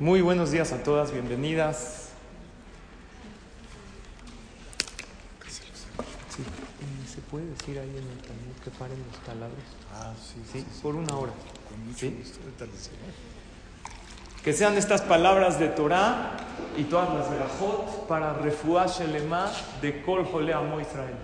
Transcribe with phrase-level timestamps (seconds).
[0.00, 2.08] Muy buenos días a todas, bienvenidas.
[6.34, 6.42] Sí,
[7.14, 9.58] ¿Se puede decir ahí en el Talmud que paren los taladros?
[9.94, 10.80] Ah, sí, Sí, sí, sí.
[10.82, 11.32] por una hora.
[11.68, 12.16] Con mucho ¿Sí?
[12.18, 12.38] gusto.
[14.42, 16.34] Que sean estas palabras de Torah
[16.78, 19.50] y todas las verajot para refuah shelema
[19.82, 21.14] de Kol Jole Amo Israel.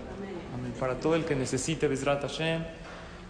[0.53, 0.73] Amén.
[0.79, 2.63] Para todo el que necesite Bezrat Hashem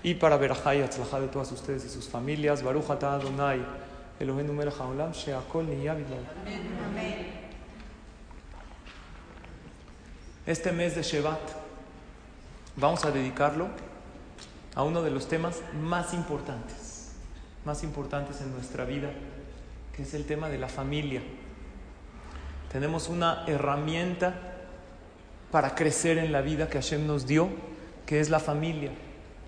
[0.04, 2.64] y para verajá y atzlajá de todas ustedes y sus familias.
[2.64, 3.62] Baruch atah Adonai
[4.20, 5.68] Eloheinu melech haolam she'akol.
[10.46, 11.40] Este mes de Shevat
[12.78, 13.68] vamos a dedicarlo
[14.76, 17.12] a uno de los temas más importantes,
[17.66, 19.10] más importantes en nuestra vida,
[19.96, 21.22] que es el tema de la familia.
[22.72, 24.36] Tenemos una herramienta
[25.52, 27.50] para crecer en la vida que Hashem nos dio,
[28.06, 28.92] que es la familia.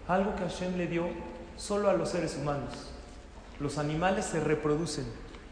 [0.08, 1.08] Algo que Hashem le dio
[1.58, 2.98] solo a los seres humanos.
[3.60, 5.06] Los animales se reproducen,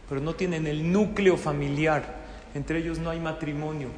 [0.07, 2.15] pero no tienen el núcleo familiar.
[2.53, 3.89] Entre ellos no hay matrimonio.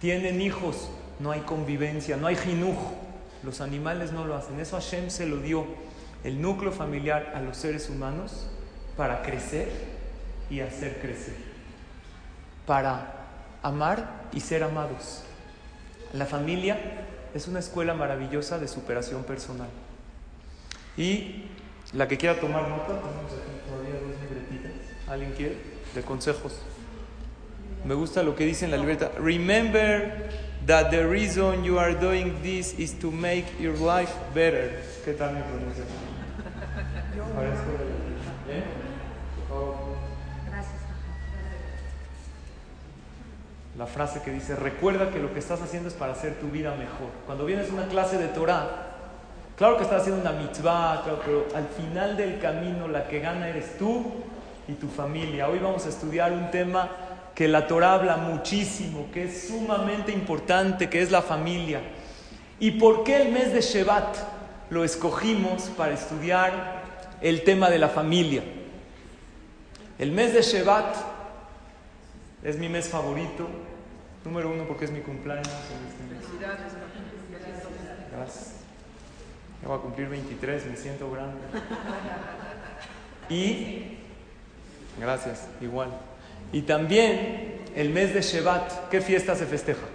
[0.00, 0.88] Tienen hijos,
[1.20, 2.76] no hay convivencia, no hay jinuj.
[3.42, 4.58] Los animales no lo hacen.
[4.58, 5.66] Eso Hashem se lo dio,
[6.24, 8.46] el núcleo familiar a los seres humanos
[8.96, 9.70] para crecer
[10.50, 11.36] y hacer crecer.
[12.66, 13.14] Para
[13.62, 15.22] amar y ser amados.
[16.12, 16.78] La familia
[17.34, 19.68] es una escuela maravillosa de superación personal.
[20.96, 21.44] Y
[21.92, 22.94] la que quiera tomar nota,
[25.10, 25.56] ¿Alguien quiere?
[25.94, 26.60] De consejos.
[27.84, 29.10] Me gusta lo que dice en la libreta.
[29.18, 30.28] Remember
[30.66, 34.82] that the reason you are doing this is to make your life better.
[35.04, 35.86] ¿Qué tal mi pronunciación?
[38.50, 38.62] ¿Eh?
[43.78, 46.74] La frase que dice, recuerda que lo que estás haciendo es para hacer tu vida
[46.74, 47.10] mejor.
[47.26, 48.68] Cuando vienes a una clase de Torah,
[49.56, 53.48] claro que estás haciendo una mitzvah, claro, pero al final del camino la que gana
[53.48, 54.24] eres tú
[54.68, 55.48] y tu familia.
[55.48, 56.90] Hoy vamos a estudiar un tema
[57.34, 61.80] que la Torah habla muchísimo, que es sumamente importante, que es la familia.
[62.60, 64.16] ¿Y por qué el mes de Shevat
[64.70, 66.82] lo escogimos para estudiar
[67.20, 68.42] el tema de la familia?
[69.98, 70.96] El mes de Shevat
[72.42, 73.48] es mi mes favorito,
[74.24, 75.48] número uno porque es mi cumpleaños.
[78.12, 78.52] Gracias.
[79.62, 81.40] Ya voy a cumplir 23, me siento grande.
[83.28, 83.97] Y,
[85.00, 85.88] gracias, igual.
[86.52, 89.86] Y también el mes de Shevat, ¿qué fiesta se festeja?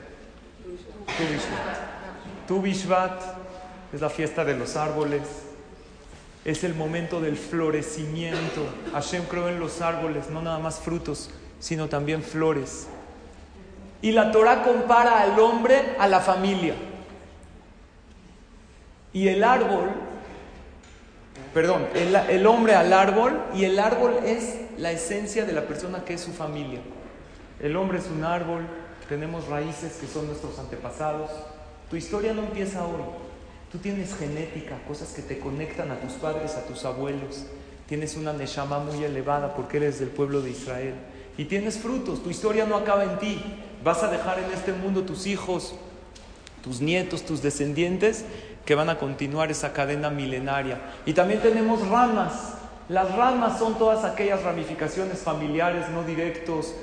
[1.18, 2.48] Tu Bishvat.
[2.48, 3.22] Tu Bishvat
[3.94, 5.22] es la fiesta de los árboles,
[6.46, 8.68] es el momento del florecimiento.
[8.94, 12.88] Hashem creó en los árboles no nada más frutos, sino también flores.
[14.02, 16.76] Y la Torah compara al hombre a la familia.
[19.14, 19.92] Y el árbol,
[21.54, 26.16] perdón, el, hombre al árbol y el árbol es la esencia de la persona que
[26.16, 26.80] es su familia.
[27.60, 28.66] El hombre es un árbol,
[29.08, 31.30] tenemos raíces que son nuestros antepasados.
[31.90, 33.04] Tu historia no empieza hoy.
[33.72, 37.46] Tú tienes genética, cosas que te conectan a tus padres, a tus abuelos.
[37.88, 40.96] Tienes una neshama muy elevada porque eres del pueblo de Israel.
[41.38, 43.42] Y tienes frutos, tu historia no acaba en ti.
[43.84, 45.76] Vas a dejar en este mundo tus hijos,
[46.64, 48.26] tus nietos, tus descendientes,
[48.66, 50.80] que van a continuar esa cadena milenaria.
[51.06, 52.54] Y también tenemos ramas.
[52.90, 56.74] Las ramas son todas aquellas ramificaciones familiares no directos.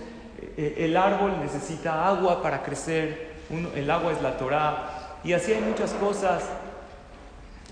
[0.56, 3.30] Eh, El árbol necesita agua para crecer,
[3.74, 6.44] el agua es la Torah, y así hay muchas cosas.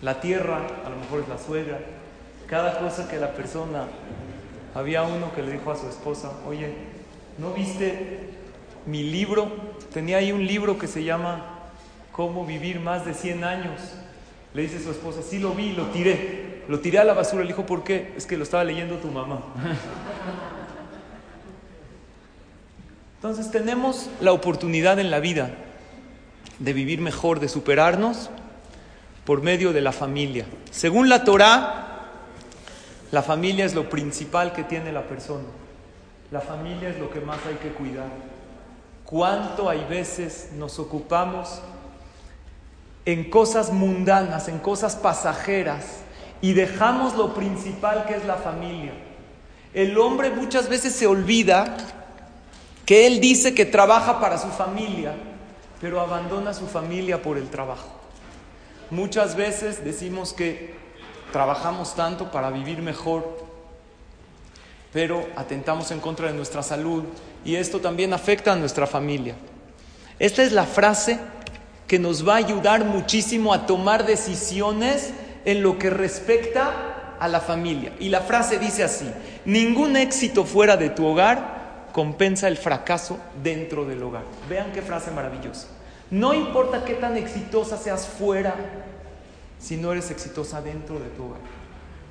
[0.02, 1.78] La tierra, a lo mejor es la suegra.
[2.46, 3.84] Cada cosa que la persona.
[4.74, 6.72] Había uno que le dijo a su esposa, oye,
[7.38, 8.28] ¿no viste
[8.86, 9.50] mi libro?
[9.92, 11.57] Tenía ahí un libro que se llama
[12.18, 13.80] Cómo vivir más de 100 años.
[14.52, 16.64] Le dice su esposa, sí lo vi, lo tiré.
[16.66, 17.42] Lo tiré a la basura.
[17.42, 18.12] Le dijo, ¿por qué?
[18.16, 19.38] Es que lo estaba leyendo tu mamá.
[23.14, 25.52] Entonces tenemos la oportunidad en la vida
[26.58, 28.30] de vivir mejor, de superarnos
[29.24, 30.44] por medio de la familia.
[30.72, 32.08] Según la Torá,
[33.12, 35.46] la familia es lo principal que tiene la persona.
[36.32, 38.08] La familia es lo que más hay que cuidar.
[39.04, 41.62] ¿Cuánto hay veces nos ocupamos
[43.08, 46.00] en cosas mundanas, en cosas pasajeras,
[46.42, 48.92] y dejamos lo principal que es la familia?
[49.72, 51.74] El hombre muchas veces se olvida
[52.84, 55.14] que él dice que trabaja para su familia,
[55.80, 57.88] pero abandona su familia por el trabajo.
[58.90, 60.74] Muchas veces decimos que
[61.32, 63.38] trabajamos tanto para vivir mejor,
[64.92, 67.04] pero atentamos en contra de nuestra salud
[67.42, 69.34] y esto también afecta a nuestra familia.
[70.18, 71.18] Esta es la frase
[71.88, 75.12] que nos va a ayudar muchísimo a tomar decisiones
[75.44, 77.92] en lo que respecta a la familia.
[77.98, 79.10] Y la frase dice así,
[79.46, 84.24] ningún éxito fuera de tu hogar compensa el fracaso dentro del hogar.
[84.48, 85.66] Vean qué frase maravillosa.
[86.10, 88.54] No importa qué tan exitosa seas fuera,
[89.58, 91.40] si no eres exitosa dentro de tu hogar.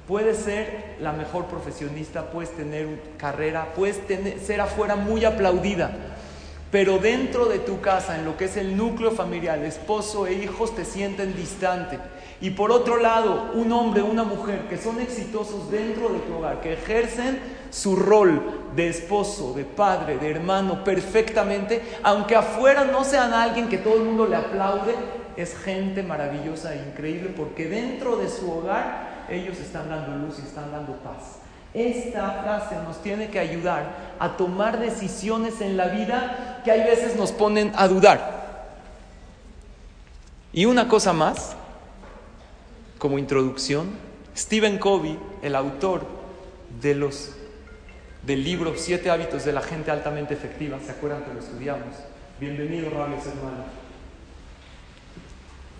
[0.07, 2.87] Puedes ser la mejor profesionista, puedes tener
[3.17, 3.99] carrera, puedes
[4.45, 5.91] ser afuera muy aplaudida,
[6.71, 10.75] pero dentro de tu casa, en lo que es el núcleo familiar, esposo e hijos
[10.75, 11.97] te sienten distante.
[12.41, 16.61] Y por otro lado, un hombre, una mujer que son exitosos dentro de tu hogar,
[16.61, 23.33] que ejercen su rol de esposo, de padre, de hermano perfectamente, aunque afuera no sean
[23.33, 24.93] alguien que todo el mundo le aplaude,
[25.37, 30.47] es gente maravillosa e increíble porque dentro de su hogar ellos están dando luz y
[30.47, 31.39] están dando paz.
[31.73, 37.15] Esta frase nos tiene que ayudar a tomar decisiones en la vida que hay veces
[37.15, 38.75] nos ponen a dudar.
[40.51, 41.55] Y una cosa más,
[42.97, 43.91] como introducción,
[44.35, 46.05] Stephen Covey, el autor
[46.81, 47.31] de los,
[48.23, 51.95] del libro Siete hábitos de la gente altamente efectiva, ¿se acuerdan que lo estudiamos?
[52.37, 53.63] Bienvenido, Rames hermano.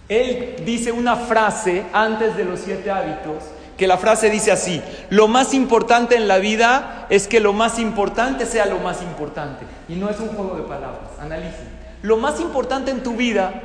[0.08, 3.44] Él dice una frase antes de los siete hábitos
[3.78, 7.80] que la frase dice así, lo más importante en la vida es que lo más
[7.80, 9.66] importante sea lo más importante.
[9.88, 11.68] Y no es un juego de palabras, analicen.
[12.02, 13.62] Lo más importante en tu vida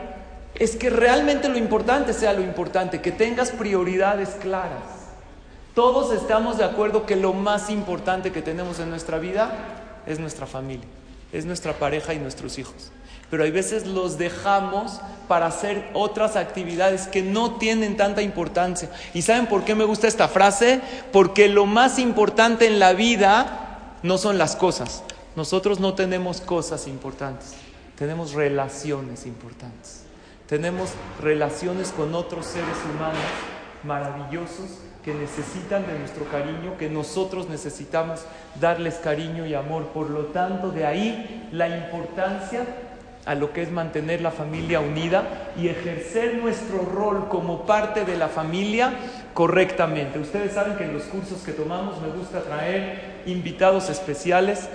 [0.55, 4.83] es que realmente lo importante sea lo importante, que tengas prioridades claras.
[5.75, 9.51] Todos estamos de acuerdo que lo más importante que tenemos en nuestra vida
[10.07, 10.87] es nuestra familia,
[11.33, 12.93] es nuestra pareja y nuestros hijos
[13.33, 18.91] pero hay veces los dejamos para hacer otras actividades que no tienen tanta importancia.
[19.15, 20.83] ¿Y saben por qué me gusta esta frase?
[21.13, 25.03] Porque lo más importante en la vida no son las cosas.
[25.35, 27.55] Nosotros no tenemos cosas importantes,
[27.97, 30.03] tenemos relaciones importantes.
[30.47, 33.17] Tenemos relaciones con otros seres humanos
[33.83, 38.21] maravillosos que necesitan de nuestro cariño, que nosotros necesitamos
[38.61, 39.87] darles cariño y amor.
[39.87, 42.67] Por lo tanto, de ahí la importancia
[43.25, 48.17] a lo que es mantener la familia unida y ejercer nuestro rol como parte de
[48.17, 48.93] la familia
[49.33, 50.19] correctamente.
[50.19, 54.69] Ustedes saben que en los cursos que tomamos me gusta traer invitados especiales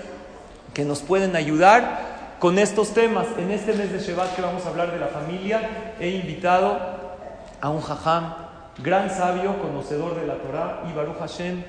[0.74, 3.28] que nos pueden ayudar con estos temas.
[3.38, 6.80] En este mes de Shabbat que vamos a hablar de la familia, he invitado
[7.60, 8.34] a un jajam,
[8.84, 11.64] gran sabio, conocedor de la Torah, y Baruch Hashem,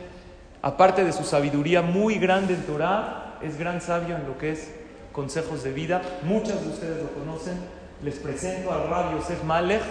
[0.63, 4.71] aparte de su sabiduría muy grande en Torah, es gran sabio en lo que es
[5.19, 6.01] consejos de vida.
[6.23, 7.59] Muchos de ustedes lo conocen.
[8.05, 9.83] Les presento al Rabbi Yosef Malech,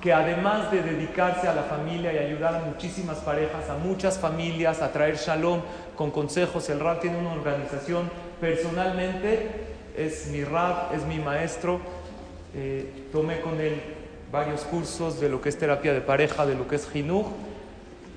[0.00, 4.82] que además de dedicarse a la familia y ayudar a muchísimas parejas, a muchas familias,
[4.82, 5.60] a traer shalom
[5.94, 8.10] con consejos, el Rab tiene una organización
[8.40, 9.48] personalmente,
[9.96, 11.78] es mi Rab, es mi maestro.
[12.52, 13.80] Eh, tomé con él
[14.32, 17.26] varios cursos de lo que es terapia de pareja, de lo que es Jinuj.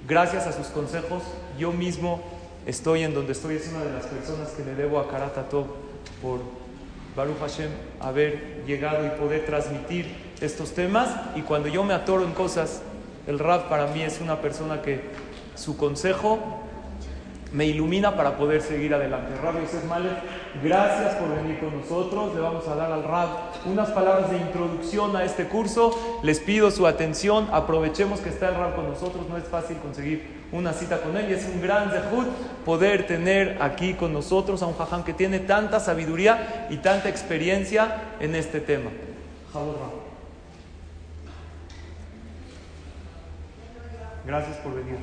[0.08, 1.22] Gracias a sus consejos,
[1.60, 2.20] yo mismo
[2.66, 5.91] estoy en donde estoy, es una de las personas que le debo a Karatatov
[6.22, 6.40] por
[7.16, 10.06] Baruch Hashem haber llegado y poder transmitir
[10.40, 11.10] estos temas.
[11.36, 12.82] Y cuando yo me atoro en cosas,
[13.28, 15.02] el Rab para mí es una persona que
[15.56, 16.40] su consejo
[17.52, 19.36] me ilumina para poder seguir adelante.
[19.42, 20.14] Rab Yosef Malek,
[20.64, 22.34] gracias por venir con nosotros.
[22.34, 23.28] Le vamos a dar al Rab
[23.66, 26.20] unas palabras de introducción a este curso.
[26.24, 27.50] Les pido su atención.
[27.52, 29.28] Aprovechemos que está el Rab con nosotros.
[29.30, 32.28] No es fácil conseguir una cita con él y es un gran zehut
[32.66, 38.16] poder tener aquí con nosotros a un jajam que tiene tanta sabiduría y tanta experiencia
[38.20, 38.92] en este tema.
[44.26, 44.98] Gracias por venir.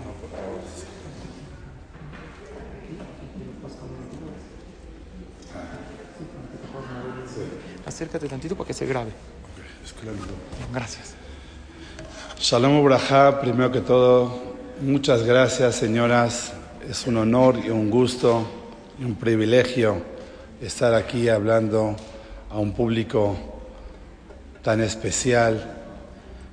[7.86, 9.10] Acércate tantito para que se grabe.
[10.72, 11.14] Gracias.
[12.38, 14.47] Shalom Braja, primero que todo,
[14.80, 16.52] Muchas gracias, señoras.
[16.88, 18.46] Es un honor y un gusto
[19.00, 19.96] y un privilegio
[20.62, 21.96] estar aquí hablando
[22.48, 23.36] a un público
[24.62, 25.78] tan especial.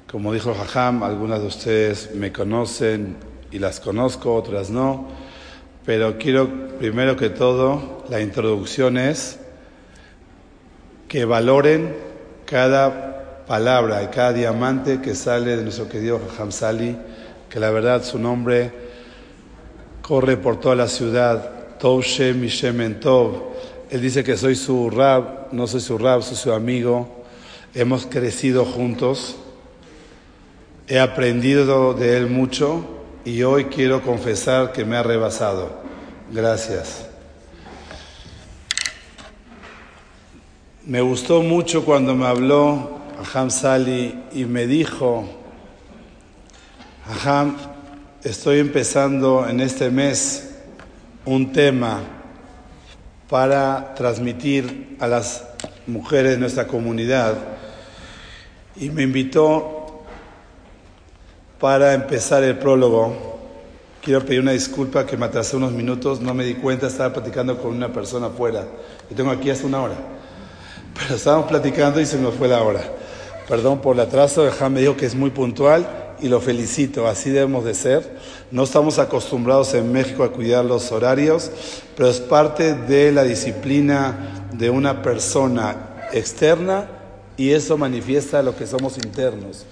[0.09, 3.15] Como dijo Jajam, algunas de ustedes me conocen
[3.51, 5.07] y las conozco, otras no.
[5.85, 9.37] Pero quiero, primero que todo, la introducción es
[11.07, 11.95] que valoren
[12.45, 16.97] cada palabra y cada diamante que sale de nuestro querido Jajam Sali
[17.55, 18.69] que la verdad su nombre
[20.01, 21.77] corre por toda la ciudad.
[21.79, 23.43] Tov Shem y Tov.
[23.89, 27.23] Él dice que soy su rab, no soy su rab, soy su amigo.
[27.73, 29.37] Hemos crecido juntos.
[30.89, 32.85] He aprendido de él mucho
[33.23, 35.69] y hoy quiero confesar que me ha rebasado.
[36.33, 37.07] Gracias.
[40.85, 45.44] Me gustó mucho cuando me habló Aham Sali y me dijo,
[47.07, 47.55] Aham,
[48.23, 50.55] estoy empezando en este mes
[51.23, 52.01] un tema
[53.29, 55.43] para transmitir a las
[55.85, 57.35] mujeres de nuestra comunidad
[58.75, 60.01] y me invitó
[61.59, 63.37] para empezar el prólogo.
[64.01, 67.61] Quiero pedir una disculpa que me atrasé unos minutos, no me di cuenta, estaba platicando
[67.61, 68.65] con una persona afuera.
[69.11, 69.95] y tengo aquí hace una hora.
[70.95, 72.81] Pero estábamos platicando y se nos fue la hora.
[73.47, 77.29] Perdón por el atraso, Jam me dijo que es muy puntual y lo felicito, así
[77.29, 78.17] debemos de ser.
[78.51, 81.51] No estamos acostumbrados en México a cuidar los horarios,
[81.95, 86.87] pero es parte de la disciplina de una persona externa
[87.37, 89.65] y eso manifiesta lo que somos internos.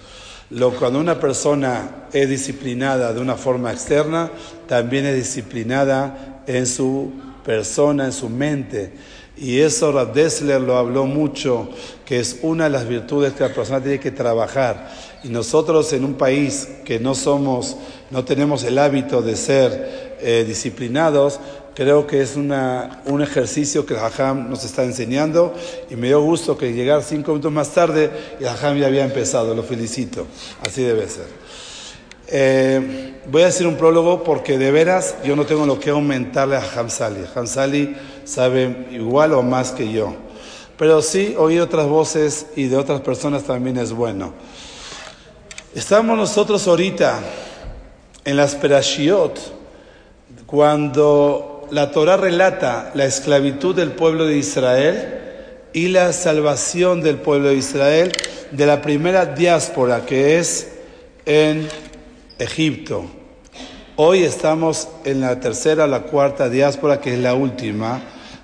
[0.49, 4.29] Lo, cuando una persona es disciplinada de una forma externa,
[4.67, 7.11] también es disciplinada en su
[7.43, 8.93] persona, en su mente.
[9.35, 11.69] Y eso Rav Dessler lo habló mucho,
[12.05, 14.91] que es una de las virtudes que la persona tiene que trabajar.
[15.23, 17.77] Y nosotros en un país que no somos,
[18.11, 21.39] no tenemos el hábito de ser eh, disciplinados,
[21.75, 25.53] creo que es una, un ejercicio que el Hajam nos está enseñando
[25.89, 29.55] y me dio gusto que llegar cinco minutos más tarde el Hajam ya había empezado,
[29.55, 30.27] lo felicito,
[30.61, 31.43] así debe ser.
[32.27, 36.55] Eh, voy a hacer un prólogo porque de veras yo no tengo lo que aumentarle
[36.55, 37.25] a Hamsali.
[37.35, 40.15] Hamsali sabe igual o más que yo.
[40.77, 44.33] Pero sí oír otras voces y de otras personas también es bueno.
[45.75, 47.19] Estamos nosotros ahorita
[48.25, 49.39] en las Perashiot
[50.45, 55.19] cuando la Torah relata la esclavitud del pueblo de Israel
[55.73, 58.11] y la salvación del pueblo de Israel
[58.51, 60.73] de la primera diáspora que es
[61.25, 61.67] en
[62.37, 63.05] Egipto.
[63.95, 67.99] Hoy estamos en la tercera la cuarta diáspora, que es la última,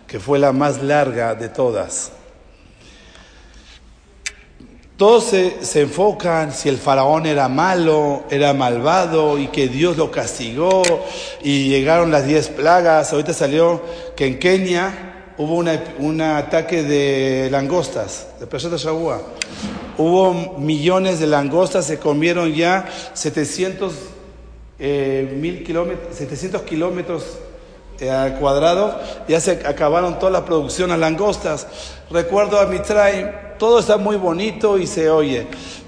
[0.08, 2.12] que fue la más larga de todas.
[5.00, 10.84] Todos se, enfocan si el faraón era malo, era malvado y que Dios lo castigó
[11.42, 13.14] y llegaron las diez plagas.
[13.14, 13.82] Ahorita salió
[14.18, 19.22] que en Kenia hubo un ataque de langostas, de Peshat Shabua.
[19.98, 23.94] Hubo millones de langostas, se comieron ya 700
[24.80, 27.24] eh, mil kilómetros, 700 kilómetros
[28.02, 28.96] eh, cuadrados,
[29.30, 31.68] ya se acabaron toda la producción a langostas.
[32.12, 33.28] Recuerdo a Mitraim,
[33.60, 35.46] todo está muy bonito y se oye,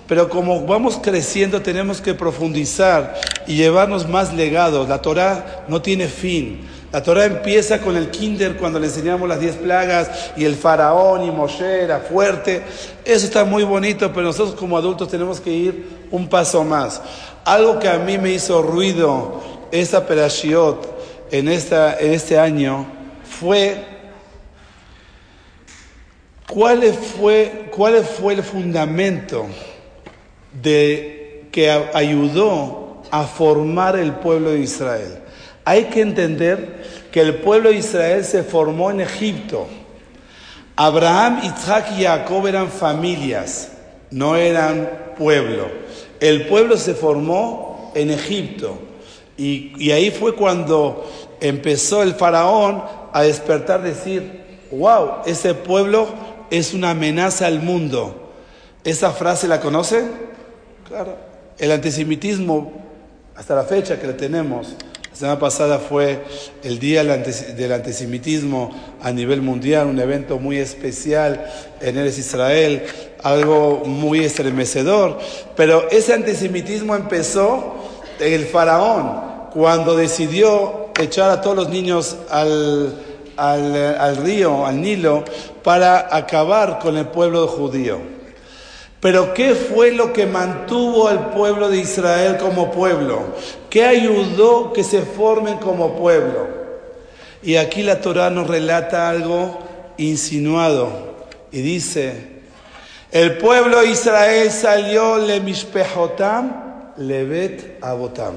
[0.07, 3.15] pero como vamos creciendo tenemos que profundizar
[3.47, 4.89] y llevarnos más legados.
[4.89, 6.67] La Torah no tiene fin.
[6.91, 11.23] La Torah empieza con el kinder cuando le enseñamos las diez plagas y el faraón
[11.23, 12.61] y Moshe era fuerte.
[13.05, 17.01] Eso está muy bonito, pero nosotros como adultos tenemos que ir un paso más.
[17.45, 22.85] Algo que a mí me hizo ruido esta perashiot en, esta, en este año
[23.23, 24.00] fue
[26.51, 29.45] cuál fue, cuál fue el fundamento
[30.61, 35.19] de que ayudó a formar el pueblo de Israel.
[35.63, 39.67] Hay que entender que el pueblo de Israel se formó en Egipto.
[40.75, 43.71] Abraham, Isaac y Jacob eran familias,
[44.09, 45.67] no eran pueblo.
[46.19, 48.77] El pueblo se formó en Egipto.
[49.37, 54.41] Y, ahí fue cuando empezó el faraón a despertar, decir,
[54.71, 56.07] wow, ese pueblo
[56.51, 58.33] es una amenaza al mundo.
[58.83, 60.11] ¿Esa frase la conocen?
[60.87, 61.15] Claro.
[61.57, 62.73] El antisemitismo,
[63.35, 64.75] hasta la fecha que la tenemos,
[65.09, 66.23] la semana pasada fue
[66.63, 71.45] el Día del Antisemitismo a nivel mundial, un evento muy especial
[71.79, 72.83] en Eres Israel,
[73.23, 75.19] algo muy estremecedor.
[75.55, 77.75] Pero ese antisemitismo empezó
[78.19, 83.10] en el faraón, cuando decidió echar a todos los niños al,
[83.41, 85.23] al, al río, al Nilo,
[85.63, 87.99] para acabar con el pueblo judío.
[88.99, 93.33] Pero ¿qué fue lo que mantuvo al pueblo de Israel como pueblo?
[93.69, 96.47] ¿Qué ayudó que se formen como pueblo?
[97.41, 99.57] Y aquí la Torah nos relata algo
[99.97, 101.15] insinuado
[101.51, 102.41] y dice,
[103.11, 108.35] el pueblo de Israel salió le mishpehotam levet abotam.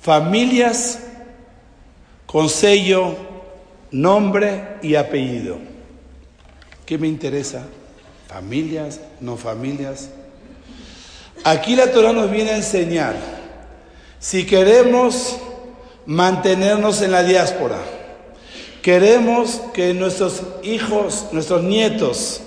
[0.00, 1.00] Familias
[2.26, 3.16] con sello,
[4.00, 5.58] nombre y apellido.
[6.84, 7.66] ¿Qué me interesa?
[8.28, 10.10] familias, no familias.
[11.44, 13.14] Aquí la Torah nos viene a enseñar,
[14.18, 15.38] si queremos
[16.06, 17.78] mantenernos en la diáspora.
[18.82, 22.40] Queremos que nuestros hijos, nuestros nietos,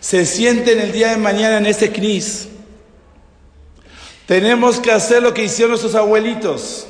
[0.00, 2.48] se sienten el día de mañana en este CNIS.
[4.26, 6.86] Tenemos que hacer lo que hicieron nuestros abuelitos.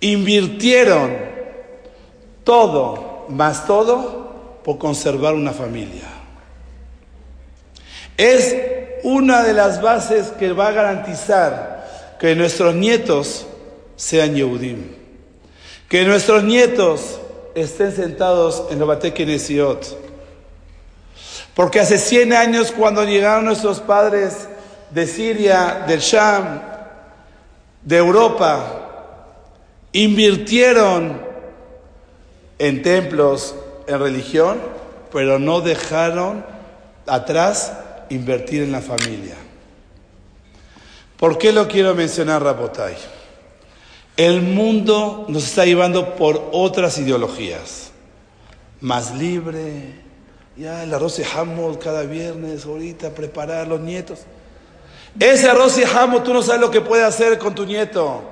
[0.00, 1.29] Invirtieron
[2.44, 6.08] todo, más todo, por conservar una familia.
[8.16, 8.54] Es
[9.02, 13.46] una de las bases que va a garantizar que nuestros nietos
[13.96, 14.94] sean Yehudim.
[15.88, 17.18] Que nuestros nietos
[17.54, 19.98] estén sentados en los Batekenesiot.
[21.54, 24.48] Porque hace 100 años cuando llegaron nuestros padres
[24.90, 26.60] de Siria, del Sham,
[27.82, 28.64] de Europa,
[29.92, 31.29] invirtieron
[32.60, 33.54] en templos,
[33.86, 34.60] en religión,
[35.10, 36.44] pero no dejaron
[37.06, 37.72] atrás
[38.10, 39.34] invertir en la familia.
[41.16, 42.94] ¿Por qué lo quiero mencionar, Rapotay?
[44.14, 47.92] El mundo nos está llevando por otras ideologías.
[48.82, 49.94] Más libre,
[50.54, 54.20] ya el arroz y jamón cada viernes, ahorita preparar los nietos.
[55.18, 58.22] Ese arroz y jamón tú no sabes lo que puede hacer con tu nieto.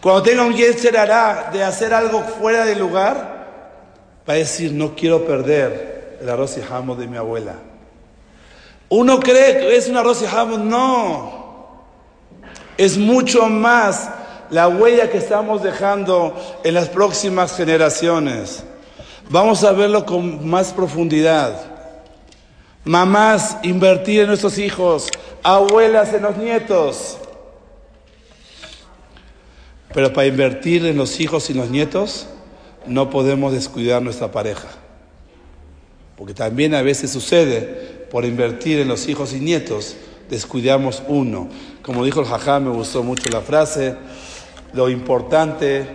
[0.00, 3.37] Cuando tenga un yetzer hará de hacer algo fuera de lugar,
[4.28, 7.54] va a decir, no quiero perder el arroz y jamón de mi abuela.
[8.90, 11.84] Uno cree que es un arroz y jamón, no.
[12.76, 14.10] Es mucho más
[14.50, 18.64] la huella que estamos dejando en las próximas generaciones.
[19.30, 21.52] Vamos a verlo con más profundidad.
[22.84, 25.08] Mamás, invertir en nuestros hijos.
[25.42, 27.18] Abuelas, en los nietos.
[29.92, 32.28] Pero para invertir en los hijos y los nietos,
[32.88, 34.68] no podemos descuidar nuestra pareja.
[36.16, 39.96] Porque también a veces sucede, por invertir en los hijos y nietos,
[40.28, 41.48] descuidamos uno.
[41.82, 43.94] Como dijo el jajá, me gustó mucho la frase,
[44.72, 45.86] lo importante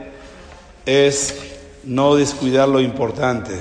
[0.85, 1.35] es
[1.83, 3.53] no descuidar lo importante.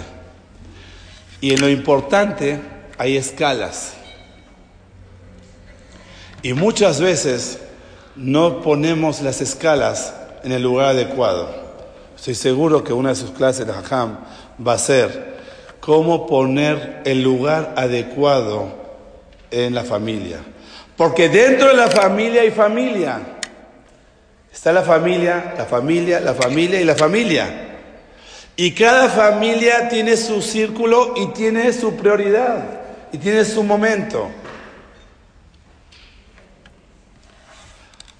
[1.40, 2.60] Y en lo importante
[2.98, 3.94] hay escalas.
[6.42, 7.58] Y muchas veces
[8.16, 10.14] no ponemos las escalas
[10.44, 11.61] en el lugar adecuado.
[12.22, 14.16] Estoy seguro que una de sus clases de Hajam
[14.64, 15.38] va a ser
[15.80, 18.72] cómo poner el lugar adecuado
[19.50, 20.38] en la familia.
[20.96, 23.20] Porque dentro de la familia hay familia.
[24.52, 27.80] Está la familia, la familia, la familia y la familia.
[28.54, 34.30] Y cada familia tiene su círculo y tiene su prioridad y tiene su momento.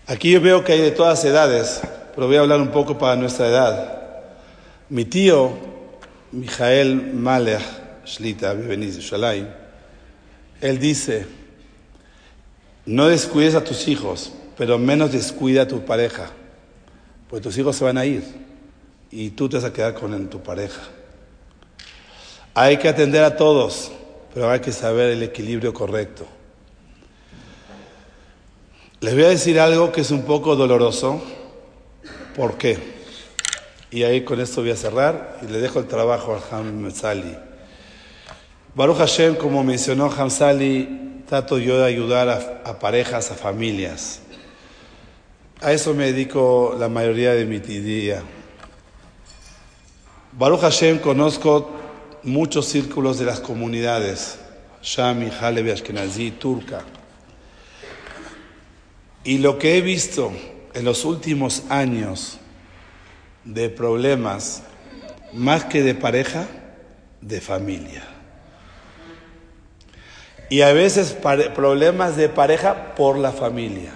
[0.08, 1.82] Aquí yo veo que hay de todas edades,
[2.14, 3.98] pero voy a hablar un poco para nuestra edad.
[4.88, 5.50] Mi tío,
[6.32, 7.62] Mijael Malech
[8.04, 9.46] Shlita, Beniz Shalai,
[10.60, 11.26] él dice,
[12.86, 16.30] no descuides a tus hijos, pero menos descuida a tu pareja,
[17.28, 18.22] porque tus hijos se van a ir
[19.10, 20.82] y tú te vas a quedar con tu pareja.
[22.54, 23.92] Hay que atender a todos,
[24.34, 26.26] pero hay que saber el equilibrio correcto.
[29.00, 31.20] Les voy a decir algo que es un poco doloroso.
[32.36, 32.78] ¿Por qué?
[33.90, 37.36] Y ahí con esto voy a cerrar y le dejo el trabajo a Ham Sali.
[38.74, 44.20] Baruch Hashem, como mencionó Ham Sali, trato yo de ayudar a, a, parejas, a familias.
[45.60, 48.22] A eso me dedico la mayoría de mi día.
[50.32, 51.70] Baruch Hashem, conozco
[52.22, 54.38] muchos círculos de las comunidades,
[54.82, 56.82] Shami, Halevi, Ashkenazi, Turca.
[59.22, 60.32] Y lo que he visto
[60.74, 62.38] en los últimos años
[63.44, 64.62] de problemas,
[65.32, 66.46] más que de pareja,
[67.20, 68.02] de familia.
[70.48, 71.16] Y a veces
[71.54, 73.92] problemas de pareja por la familia.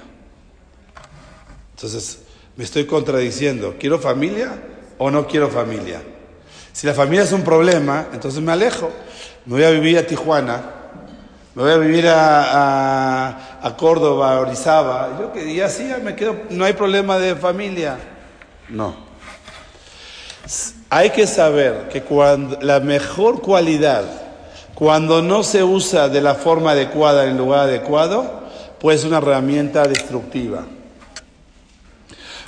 [1.74, 2.20] Entonces,
[2.56, 3.76] me estoy contradiciendo.
[3.78, 4.62] ¿Quiero familia
[4.96, 6.00] o no quiero familia?
[6.72, 8.90] Si la familia es un problema, entonces me alejo.
[9.44, 10.62] Me voy a vivir a Tijuana,
[11.54, 15.16] me voy a vivir a, a, a Córdoba, a Orizaba.
[15.18, 17.98] Yo que ya sí, me quedo, no hay problema de familia.
[18.68, 18.94] No.
[20.88, 24.04] Hay que saber que cuando, la mejor cualidad,
[24.76, 28.44] cuando no se usa de la forma adecuada en lugar adecuado,
[28.78, 30.64] pues es una herramienta destructiva.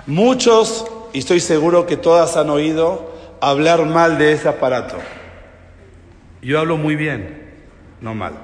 [0.07, 4.99] Muchos, y estoy seguro que todas han oído, hablar mal de ese aparato.
[6.43, 7.57] Yo hablo muy bien,
[8.01, 8.35] no mal.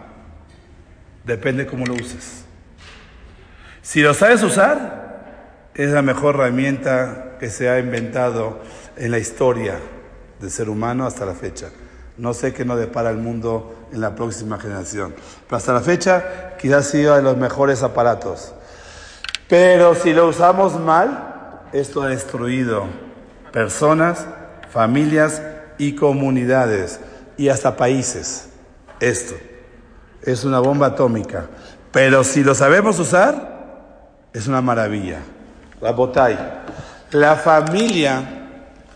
[1.25, 2.44] Depende cómo lo uses.
[3.85, 8.61] Si lo sabes usar, es la mejor herramienta que se ha inventado
[8.97, 9.75] en la historia
[10.41, 11.69] del ser humano hasta la fecha.
[12.17, 15.15] No sé qué nos depara el mundo en la próxima generación.
[15.47, 18.55] Pero hasta la fecha quizás ha sido de los mejores aparatos.
[19.51, 22.87] Pero si lo usamos mal, esto ha destruido
[23.53, 24.27] personas,
[24.71, 25.43] familias
[25.77, 27.01] y comunidades
[27.37, 28.49] y hasta países.
[28.99, 29.35] Esto
[30.23, 31.49] es una bomba atómica.
[31.93, 33.54] Pero si lo sabemos usar,
[34.35, 35.21] es una maravilla.
[35.81, 36.37] La botay.
[37.13, 38.49] La familia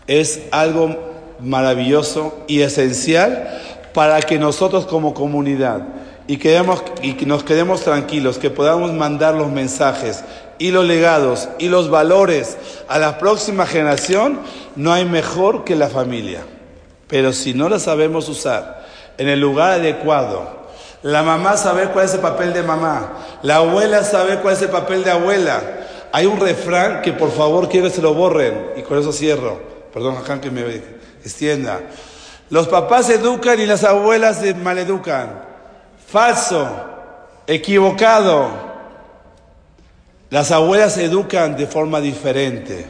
[0.05, 3.61] es algo maravilloso y esencial
[3.93, 5.81] para que nosotros como comunidad
[6.27, 10.23] y, quedemos, y nos quedemos tranquilos, que podamos mandar los mensajes
[10.59, 14.41] y los legados y los valores a la próxima generación,
[14.75, 16.41] no hay mejor que la familia.
[17.07, 18.85] Pero si no la sabemos usar
[19.17, 20.58] en el lugar adecuado,
[21.01, 24.69] la mamá sabe cuál es el papel de mamá, la abuela sabe cuál es el
[24.69, 25.61] papel de abuela.
[26.11, 29.59] Hay un refrán que por favor quiero que se lo borren y con eso cierro.
[29.93, 30.63] Perdón, Jaján, que me
[31.23, 31.79] extienda.
[32.49, 35.43] Los papás educan y las abuelas se maleducan.
[36.07, 36.67] Falso,
[37.45, 38.49] equivocado.
[40.31, 42.87] Las abuelas educan de forma diferente.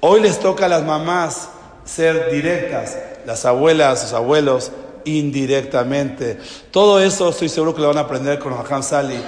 [0.00, 1.48] Hoy les toca a las mamás
[1.84, 4.72] ser directas, las abuelas, los abuelos
[5.04, 6.38] indirectamente.
[6.70, 9.18] Todo eso estoy seguro que lo van a aprender con Hakam Sali.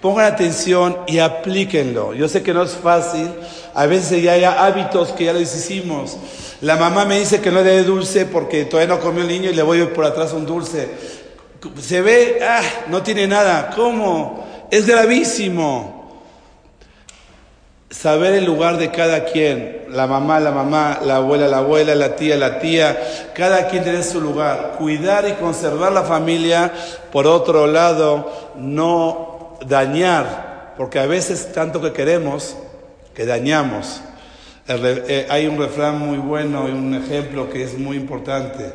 [0.00, 2.14] Pongan atención y aplíquenlo.
[2.14, 3.28] Yo sé que no es fácil,
[3.74, 6.16] a veces ya hay hábitos que ya les hicimos.
[6.60, 9.50] La mamá me dice que no le dé dulce porque todavía no comió el niño
[9.50, 10.88] y le voy por atrás un dulce.
[11.80, 13.70] Se ve, ah, no tiene nada.
[13.74, 14.46] ¿Cómo?
[14.70, 15.95] Es gravísimo
[17.90, 22.16] saber el lugar de cada quien, la mamá, la mamá, la abuela, la abuela, la
[22.16, 22.98] tía, la tía,
[23.34, 26.72] cada quien tiene su lugar, cuidar y conservar la familia,
[27.12, 32.56] por otro lado, no dañar, porque a veces tanto que queremos,
[33.14, 34.00] que dañamos.
[34.68, 38.72] Eh, hay un refrán muy bueno y un ejemplo que es muy importante.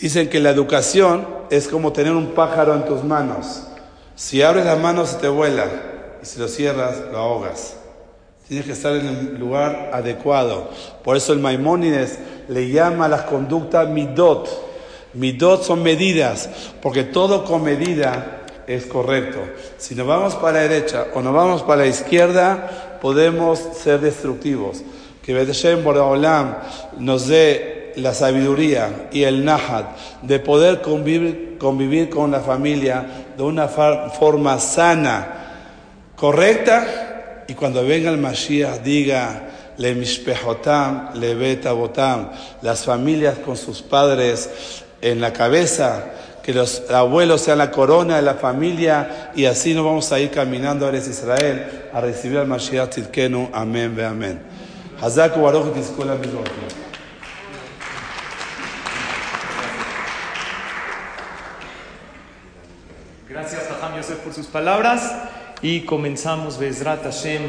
[0.00, 3.68] Dicen que la educación es como tener un pájaro en tus manos.
[4.16, 5.66] Si abres las manos se te vuela
[6.20, 7.76] y si lo cierras lo ahogas.
[8.48, 10.68] Tienes que estar en el lugar adecuado.
[11.02, 14.48] Por eso el Maimónides le llama a las conductas midot.
[15.14, 16.50] Midot son medidas,
[16.82, 19.38] porque todo con medida es correcto.
[19.78, 24.82] Si nos vamos para la derecha o nos vamos para la izquierda, podemos ser destructivos.
[25.22, 26.56] Que Bedeshem Boreolam
[26.98, 29.86] nos dé la sabiduría y el nahat
[30.20, 33.06] de poder convivir, convivir con la familia
[33.38, 35.28] de una forma sana,
[36.14, 37.03] correcta
[37.46, 42.30] y cuando venga el Mashiach diga, le mishpehotam, le betabotam,
[42.62, 46.04] las familias con sus padres en la cabeza,
[46.42, 50.30] que los abuelos sean la corona de la familia y así nos vamos a ir
[50.30, 53.50] caminando a Israel a recibir al Mashiach Tzidkenu.
[53.52, 54.40] Amén, ve amén.
[55.00, 55.74] Hazaku Baruch
[63.28, 65.12] Gracias, Jajam Yosef, por sus palabras
[65.64, 67.40] y comenzamos Bezrat Hashem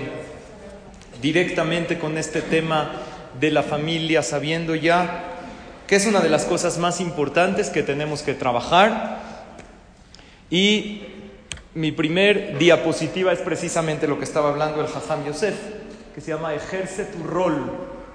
[1.22, 2.94] directamente con este tema
[3.42, 5.34] de la familia, sabiendo ya
[5.86, 9.20] que es una de las cosas más importantes que tenemos que trabajar.
[10.50, 11.02] Y
[11.74, 15.56] mi primer diapositiva es precisamente lo que estaba hablando el Hajam Yosef,
[16.14, 17.70] que se llama Ejerce tu rol.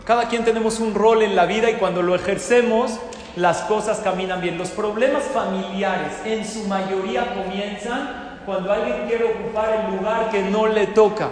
[0.06, 2.98] Cada quien tenemos un rol en la vida y cuando lo ejercemos,
[3.36, 4.56] las cosas caminan bien.
[4.56, 10.66] Los problemas familiares en su mayoría comienzan cuando alguien quiere ocupar el lugar que no
[10.66, 11.31] le toca.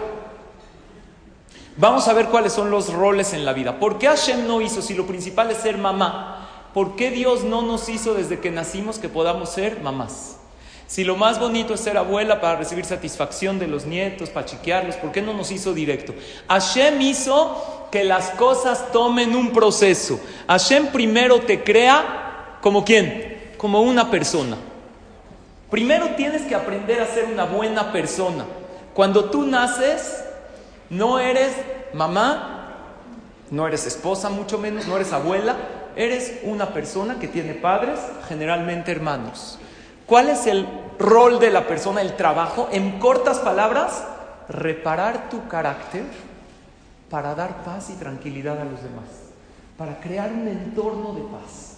[1.77, 3.79] Vamos a ver cuáles son los roles en la vida.
[3.79, 6.49] ¿Por qué Hashem no hizo si lo principal es ser mamá?
[6.75, 10.39] ¿Por qué Dios no nos hizo desde que nacimos que podamos ser mamás?
[10.89, 14.97] Si lo más bonito es ser abuela para recibir satisfacción de los nietos, para chiquearlos,
[14.97, 16.15] ¿por qué no nos hizo directo?
[16.49, 20.19] Hashem hizo que las cosas tomen un proceso.
[20.49, 23.53] Hashem primero te crea como quién?
[23.57, 24.57] Como una persona.
[25.71, 28.45] Primero tienes que aprender a ser una buena persona.
[28.95, 30.25] Cuando tú naces,
[30.89, 31.53] no eres
[31.93, 32.59] mamá,
[33.51, 35.57] no eres esposa, mucho menos, no eres abuela,
[35.95, 39.59] eres una persona que tiene padres, generalmente hermanos.
[40.07, 40.67] ¿Cuál es el
[40.99, 42.69] rol de la persona, el trabajo?
[42.73, 44.05] En cortas palabras,
[44.49, 46.05] reparar tu carácter
[47.11, 49.05] para dar paz y tranquilidad a los demás,
[49.77, 51.77] para crear un entorno de paz.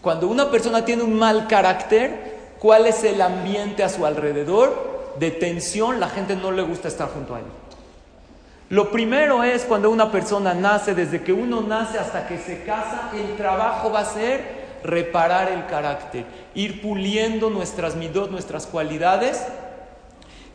[0.00, 5.30] Cuando una persona tiene un mal carácter, cuál es el ambiente a su alrededor de
[5.30, 7.44] tensión, la gente no le gusta estar junto a él.
[8.70, 13.10] Lo primero es cuando una persona nace, desde que uno nace hasta que se casa,
[13.14, 19.42] el trabajo va a ser reparar el carácter, ir puliendo nuestras midot, nuestras cualidades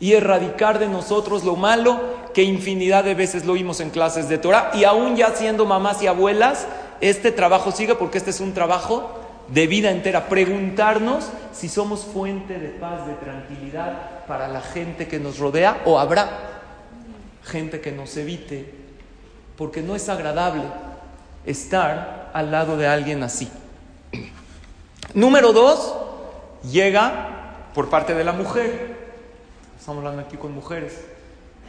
[0.00, 2.00] y erradicar de nosotros lo malo
[2.32, 6.02] que infinidad de veces lo vimos en clases de Torah y aún ya siendo mamás
[6.02, 6.66] y abuelas,
[7.00, 12.58] este trabajo sigue porque este es un trabajo de vida entera, preguntarnos si somos fuente
[12.58, 16.28] de paz, de tranquilidad para la gente que nos rodea o habrá
[17.44, 18.72] gente que nos evite
[19.56, 20.62] porque no es agradable
[21.46, 23.50] estar al lado de alguien así.
[25.14, 25.94] Número dos,
[26.70, 28.96] llega por parte de la mujer.
[29.78, 30.98] Estamos hablando aquí con mujeres.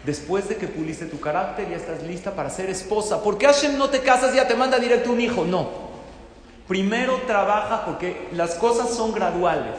[0.06, 3.24] Después de que puliste tu carácter, ya estás lista para ser esposa.
[3.24, 5.46] ¿Por qué Hashem no te casas y ya te manda directo un hijo?
[5.46, 5.85] No.
[6.68, 9.76] Primero trabaja porque las cosas son graduales.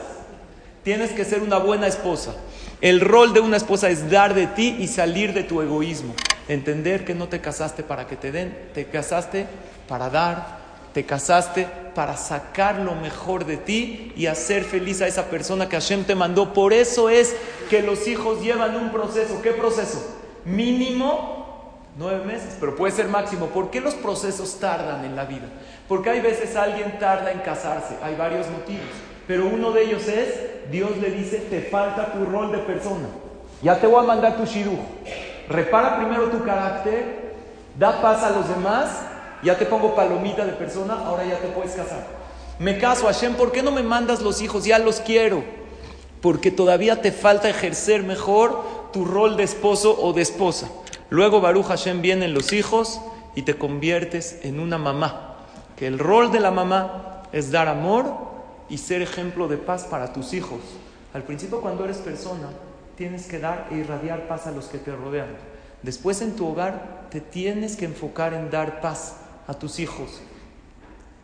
[0.85, 2.35] Tienes que ser una buena esposa.
[2.81, 6.15] El rol de una esposa es dar de ti y salir de tu egoísmo.
[6.47, 9.47] Entender que no te casaste para que te den, te casaste
[9.89, 10.59] para dar,
[10.93, 15.77] te casaste para sacar lo mejor de ti y hacer feliz a esa persona que
[15.77, 16.53] Hashem te mandó.
[16.53, 17.35] Por eso es
[17.69, 19.43] que los hijos llevan un proceso.
[19.43, 20.19] ¿Qué proceso?
[20.45, 23.47] Mínimo nueve meses, pero puede ser máximo.
[23.47, 25.49] ¿Por qué los procesos tardan en la vida?
[25.89, 27.97] Porque hay veces alguien tarda en casarse.
[28.03, 28.87] Hay varios motivos.
[29.27, 33.09] Pero uno de ellos es, Dios le dice, te falta tu rol de persona.
[33.63, 34.79] Ya te voy a mandar tu shiruj.
[35.49, 37.35] Repara primero tu carácter,
[37.79, 38.91] da paz a los demás,
[39.43, 42.07] ya te pongo palomita de persona, ahora ya te puedes casar.
[42.59, 44.65] Me caso, Hashem, ¿por qué no me mandas los hijos?
[44.65, 45.45] Ya los quiero.
[46.21, 50.69] Porque todavía te falta ejercer mejor tu rol de esposo o de esposa.
[51.11, 53.01] Luego Baruch Hashem vienen los hijos
[53.35, 55.26] y te conviertes en una mamá.
[55.77, 58.07] Que el rol de la mamá es dar amor
[58.69, 60.61] y ser ejemplo de paz para tus hijos.
[61.13, 62.49] Al principio cuando eres persona,
[62.97, 65.29] tienes que dar e irradiar paz a los que te rodean.
[65.83, 70.21] Después en tu hogar te tienes que enfocar en dar paz a tus hijos.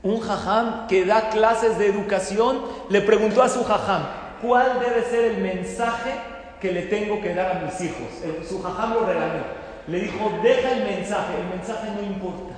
[0.02, 4.02] Un jajam que da clases de educación le preguntó a su jajam,
[4.42, 6.12] ¿cuál debe ser el mensaje
[6.60, 8.08] que le tengo que dar a mis hijos?
[8.48, 9.62] su jajam lo regaló.
[9.88, 12.54] Le dijo, deja el mensaje, el mensaje no importa.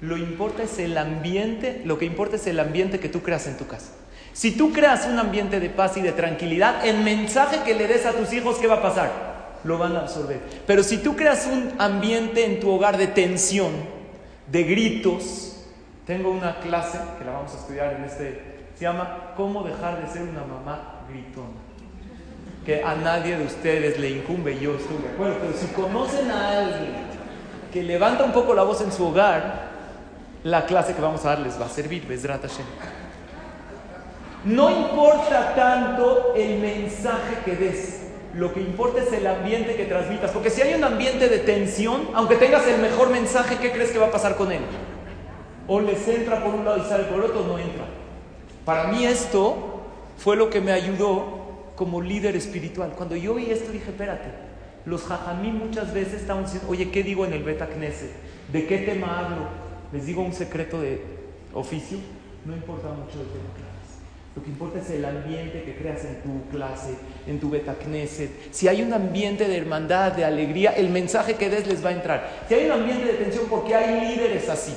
[0.00, 3.56] Lo importa es el ambiente, lo que importa es el ambiente que tú creas en
[3.56, 3.92] tu casa.
[4.32, 8.06] Si tú creas un ambiente de paz y de tranquilidad, el mensaje que le des
[8.06, 9.58] a tus hijos, ¿qué va a pasar?
[9.64, 10.38] Lo van a absorber.
[10.66, 13.72] Pero si tú creas un ambiente en tu hogar de tensión,
[14.46, 15.56] de gritos,
[16.06, 18.40] tengo una clase que la vamos a estudiar en este,
[18.76, 21.48] se llama ¿Cómo dejar de ser una mamá gritona?
[22.64, 26.60] Que a nadie de ustedes le incumbe, yo estoy de acuerdo, pero si conocen a
[26.60, 26.92] alguien
[27.72, 29.67] que levanta un poco la voz en su hogar,
[30.50, 32.64] la clase que vamos a dar les va a servir, Besrat Hashem.
[34.44, 38.02] No importa tanto el mensaje que des,
[38.34, 42.08] lo que importa es el ambiente que transmitas, porque si hay un ambiente de tensión,
[42.14, 44.62] aunque tengas el mejor mensaje, ¿qué crees que va a pasar con él?
[45.66, 47.84] O les entra por un lado y sale por otro, no entra.
[48.64, 49.82] Para mí esto
[50.16, 52.92] fue lo que me ayudó como líder espiritual.
[52.96, 54.30] Cuando yo vi esto dije, espérate,
[54.86, 58.12] los jajamí muchas veces estaban diciendo, oye, ¿qué digo en el Beta Knesset?
[58.50, 59.67] ¿De qué tema hablo?
[59.92, 61.00] Les digo un secreto de
[61.54, 61.98] oficio,
[62.44, 63.78] no importa mucho el tema clase.
[64.36, 66.94] Lo que importa es el ambiente que creas en tu clase,
[67.26, 68.52] en tu betacneset.
[68.52, 71.92] Si hay un ambiente de hermandad, de alegría, el mensaje que des les va a
[71.92, 72.44] entrar.
[72.46, 74.74] Si hay un ambiente de tensión, porque hay líderes así.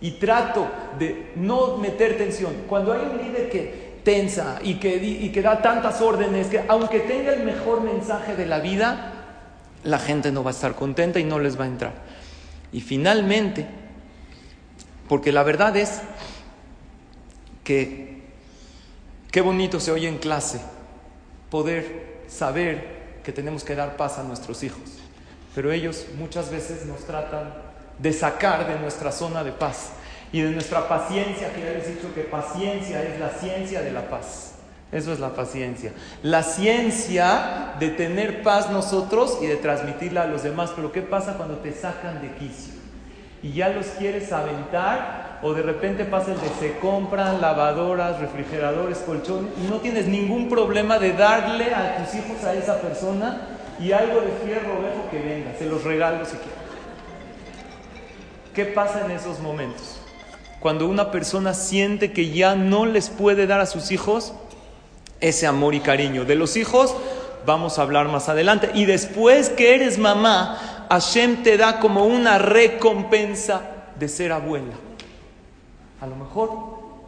[0.00, 2.52] Y trato de no meter tensión.
[2.68, 7.00] Cuando hay un líder que tensa y que, y que da tantas órdenes, que aunque
[7.00, 9.12] tenga el mejor mensaje de la vida,
[9.84, 11.92] la gente no va a estar contenta y no les va a entrar.
[12.72, 13.66] Y finalmente,
[15.12, 16.00] porque la verdad es
[17.64, 18.22] que
[19.30, 20.58] qué bonito se oye en clase
[21.50, 24.80] poder saber que tenemos que dar paz a nuestros hijos.
[25.54, 27.52] Pero ellos muchas veces nos tratan
[27.98, 29.90] de sacar de nuestra zona de paz
[30.32, 33.92] y de nuestra paciencia, que ya les he dicho que paciencia es la ciencia de
[33.92, 34.54] la paz.
[34.92, 35.92] Eso es la paciencia.
[36.22, 40.72] La ciencia de tener paz nosotros y de transmitirla a los demás.
[40.74, 42.81] Pero ¿qué pasa cuando te sacan de quicio?
[43.42, 48.98] Y ya los quieres aventar o de repente pasa el de se compran lavadoras, refrigeradores,
[48.98, 53.48] colchones y no tienes ningún problema de darle a tus hijos a esa persona
[53.80, 56.62] y algo de fierro viejo que venga, se los regalo si quieres.
[58.54, 59.98] ¿Qué pasa en esos momentos?
[60.60, 64.34] Cuando una persona siente que ya no les puede dar a sus hijos
[65.20, 66.24] ese amor y cariño.
[66.24, 66.94] De los hijos
[67.46, 68.70] vamos a hablar más adelante.
[68.74, 73.62] Y después que eres mamá, Hashem te da como una recompensa
[73.98, 74.74] de ser abuela.
[76.02, 76.50] A lo mejor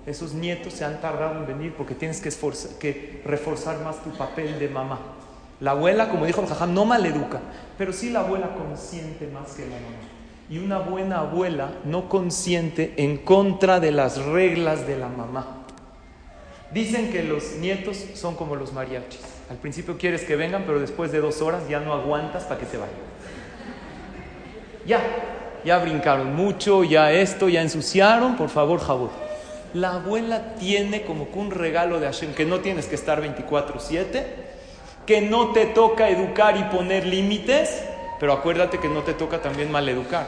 [0.07, 2.31] esos nietos se han tardado en venir porque tienes que,
[2.81, 5.01] que reforzar más tu papel de mamá.
[5.61, 7.41] La abuela, como dijo el jajam, no maleduca,
[7.77, 9.99] pero sí la abuela consiente más que la mamá.
[10.49, 15.67] Y una buena abuela no consiente en contra de las reglas de la mamá.
[16.73, 19.21] Dicen que los nietos son como los mariachis.
[19.51, 22.65] Al principio quieres que vengan, pero después de dos horas ya no aguantas para que
[22.65, 23.14] se vayan.
[24.87, 25.01] Ya,
[25.65, 29.11] ya brincaron mucho, ya esto, ya ensuciaron, por favor, jabón.
[29.73, 34.25] La abuela tiene como que un regalo de Hashem, que no tienes que estar 24/7,
[35.07, 37.83] que no te toca educar y poner límites,
[38.21, 40.27] pero acuérdate que no te toca también maleducar.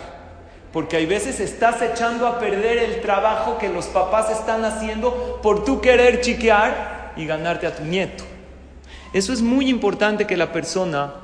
[0.72, 5.64] Porque hay veces estás echando a perder el trabajo que los papás están haciendo por
[5.64, 8.24] tú querer chiquear y ganarte a tu nieto.
[9.12, 11.14] Eso es muy importante que la persona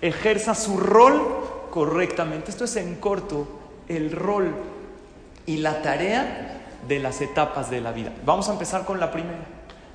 [0.00, 1.43] ejerza su rol
[1.74, 2.52] correctamente.
[2.52, 3.48] Esto es en corto
[3.88, 4.54] el rol
[5.44, 8.12] y la tarea de las etapas de la vida.
[8.24, 9.44] Vamos a empezar con la primera.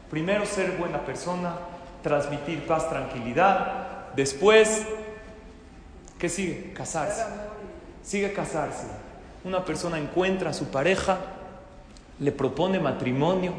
[0.10, 1.56] Primero ser buena persona,
[2.04, 4.10] transmitir paz, tranquilidad.
[4.14, 4.88] Después,
[6.18, 6.74] ¿qué sigue?
[6.74, 7.24] Casarse.
[8.04, 8.88] Sigue casarse.
[9.46, 11.18] Una persona encuentra a su pareja,
[12.20, 13.54] le propone matrimonio.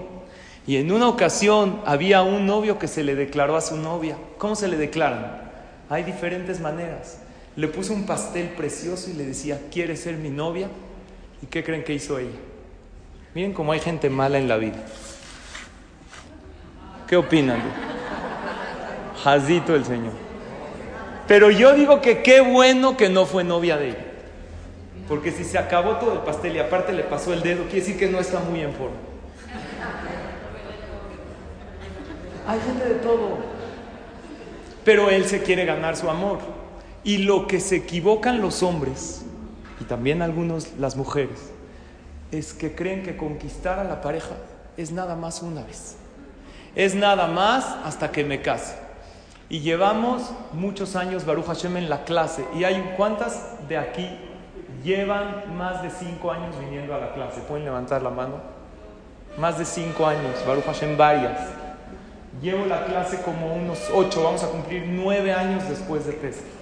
[0.66, 4.18] Y en una ocasión había un novio que se le declaró a su novia.
[4.36, 5.40] ¿Cómo se le declaran?
[5.88, 7.16] Hay diferentes maneras.
[7.60, 10.68] Le puso un pastel precioso y le decía, ¿quieres ser mi novia?
[11.42, 12.38] ¿Y qué creen que hizo ella?
[13.34, 14.82] Miren cómo hay gente mala en la vida.
[17.06, 17.60] ¿Qué opinan?
[19.22, 20.14] Jazito el Señor.
[21.28, 24.06] Pero yo digo que qué bueno que no fue novia de ella.
[25.06, 27.98] Porque si se acabó todo el pastel y aparte le pasó el dedo, quiere decir
[27.98, 28.96] que no está muy en forma.
[32.48, 33.36] Hay gente de todo.
[34.82, 36.49] Pero él se quiere ganar su amor.
[37.02, 39.22] Y lo que se equivocan los hombres,
[39.80, 41.50] y también algunos las mujeres,
[42.30, 44.36] es que creen que conquistar a la pareja
[44.76, 45.96] es nada más una vez.
[46.76, 48.76] Es nada más hasta que me case.
[49.48, 52.44] Y llevamos muchos años Baruch Hashem en la clase.
[52.54, 54.08] Y hay cuántas de aquí
[54.84, 57.40] llevan más de cinco años viniendo a la clase.
[57.40, 58.34] ¿Pueden levantar la mano?
[59.38, 61.40] Más de cinco años, Baruch Hashem varias.
[62.40, 66.59] Llevo la clase como unos ocho, vamos a cumplir nueve años después de Pesach.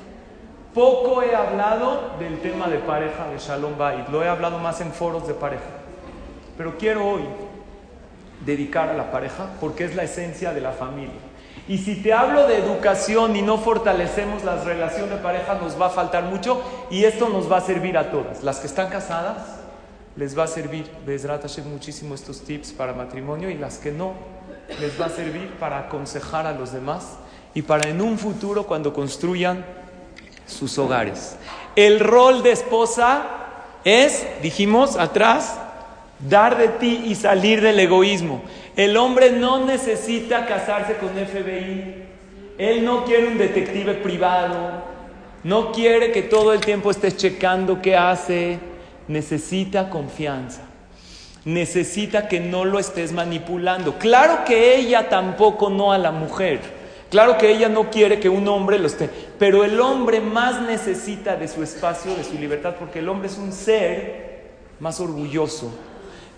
[0.74, 4.92] Poco he hablado del tema de pareja de Shalom Bait, lo he hablado más en
[4.92, 5.64] foros de pareja.
[6.56, 7.22] Pero quiero hoy
[8.44, 11.20] dedicar a la pareja porque es la esencia de la familia.
[11.66, 15.86] Y si te hablo de educación y no fortalecemos la relación de pareja, nos va
[15.86, 18.42] a faltar mucho y esto nos va a servir a todas.
[18.42, 19.58] Las que están casadas,
[20.16, 24.14] les va a servir, Bezrat Hashem, muchísimo estos tips para matrimonio y las que no,
[24.80, 27.16] les va a servir para aconsejar a los demás
[27.54, 29.64] y para en un futuro cuando construyan
[30.48, 31.36] sus hogares.
[31.76, 33.22] El rol de esposa
[33.84, 35.56] es, dijimos atrás,
[36.18, 38.42] dar de ti y salir del egoísmo.
[38.76, 41.94] El hombre no necesita casarse con FBI.
[42.58, 44.82] Él no quiere un detective privado.
[45.44, 48.58] No quiere que todo el tiempo estés checando qué hace.
[49.06, 50.62] Necesita confianza.
[51.44, 53.98] Necesita que no lo estés manipulando.
[53.98, 56.77] Claro que ella tampoco no a la mujer.
[57.10, 61.36] Claro que ella no quiere que un hombre lo esté, pero el hombre más necesita
[61.36, 65.72] de su espacio, de su libertad, porque el hombre es un ser más orgulloso,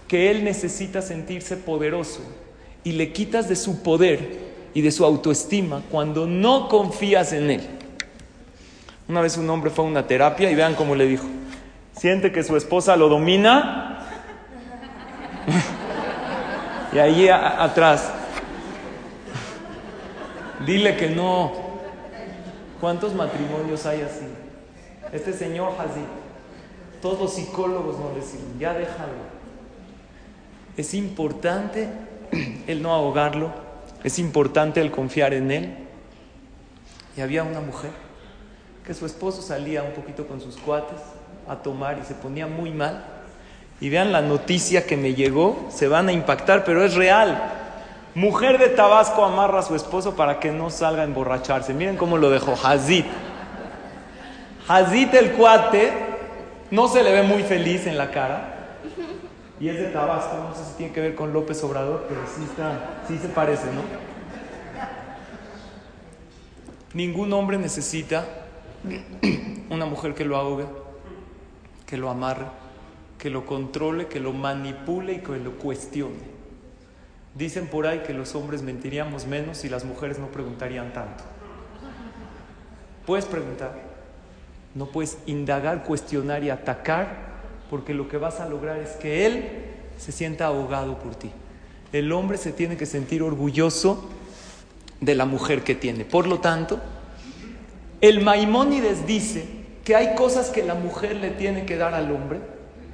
[0.06, 2.20] que él necesita sentirse poderoso
[2.85, 7.62] y le quitas de su poder y de su autoestima cuando no confías en él.
[9.09, 11.26] Una vez un hombre fue a una terapia y vean cómo le dijo,
[11.96, 14.06] siente que su esposa lo domina
[16.92, 18.12] y ahí atrás,
[20.66, 21.52] Dile que no.
[22.80, 24.26] ¿Cuántos matrimonios hay así?
[25.12, 26.00] Este señor así.
[27.02, 28.58] Todos los psicólogos no le sirven.
[28.58, 29.12] Ya déjalo.
[30.76, 31.88] Es importante
[32.66, 33.52] el no ahogarlo.
[34.04, 35.74] Es importante el confiar en él.
[37.16, 37.90] Y había una mujer
[38.86, 40.98] que su esposo salía un poquito con sus cuates
[41.48, 43.04] a tomar y se ponía muy mal.
[43.80, 47.59] Y vean la noticia que me llegó, se van a impactar, pero es real.
[48.14, 51.74] Mujer de Tabasco amarra a su esposo para que no salga a emborracharse.
[51.74, 53.04] Miren cómo lo dejó Hazid.
[54.66, 55.92] Hazid el cuate
[56.70, 58.78] no se le ve muy feliz en la cara.
[59.60, 62.42] Y es de Tabasco, no sé si tiene que ver con López Obrador, pero sí,
[62.44, 63.82] está, sí se parece, ¿no?
[66.94, 68.26] Ningún hombre necesita
[69.70, 70.64] una mujer que lo ahogue,
[71.86, 72.46] que lo amarre,
[73.18, 76.29] que lo controle, que lo manipule y que lo cuestione.
[77.34, 81.22] Dicen por ahí que los hombres mentiríamos menos y las mujeres no preguntarían tanto.
[83.06, 83.72] Puedes preguntar,
[84.74, 87.30] no puedes indagar, cuestionar y atacar,
[87.70, 89.48] porque lo que vas a lograr es que él
[89.96, 91.30] se sienta ahogado por ti.
[91.92, 94.09] El hombre se tiene que sentir orgulloso
[95.00, 96.05] de la mujer que tiene.
[96.05, 96.80] Por lo tanto,
[98.00, 99.44] el Maimónides dice
[99.84, 102.40] que hay cosas que la mujer le tiene que dar al hombre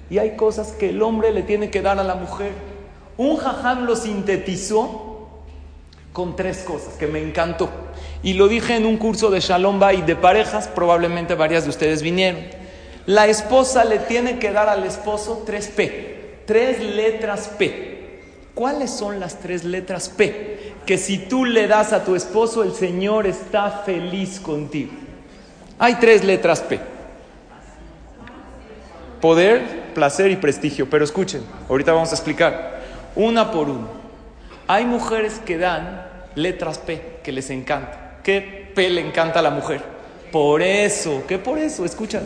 [0.09, 2.53] y hay cosas que el hombre le tiene que dar a la mujer.
[3.17, 5.29] Un jajam lo sintetizó
[6.13, 7.71] con tres cosas que me encantó.
[8.23, 12.03] Y lo dije en un curso de Shalom Bay de parejas, probablemente varias de ustedes
[12.03, 12.41] vinieron.
[13.07, 18.21] La esposa le tiene que dar al esposo tres P, tres letras P.
[18.55, 20.73] ¿Cuáles son las tres letras P?
[20.87, 24.93] Que si tú le das a tu esposo, el Señor está feliz contigo.
[25.79, 26.81] Hay tres letras P.
[29.21, 30.89] Poder, placer y prestigio.
[30.89, 32.76] Pero escuchen, ahorita vamos a explicar.
[33.17, 33.89] Una por uno.
[34.69, 38.19] Hay mujeres que dan letras P, que les encanta.
[38.23, 39.83] ¿Qué P le encanta a la mujer?
[40.31, 41.85] Por eso, ¿qué por eso?
[41.85, 42.21] Escucha.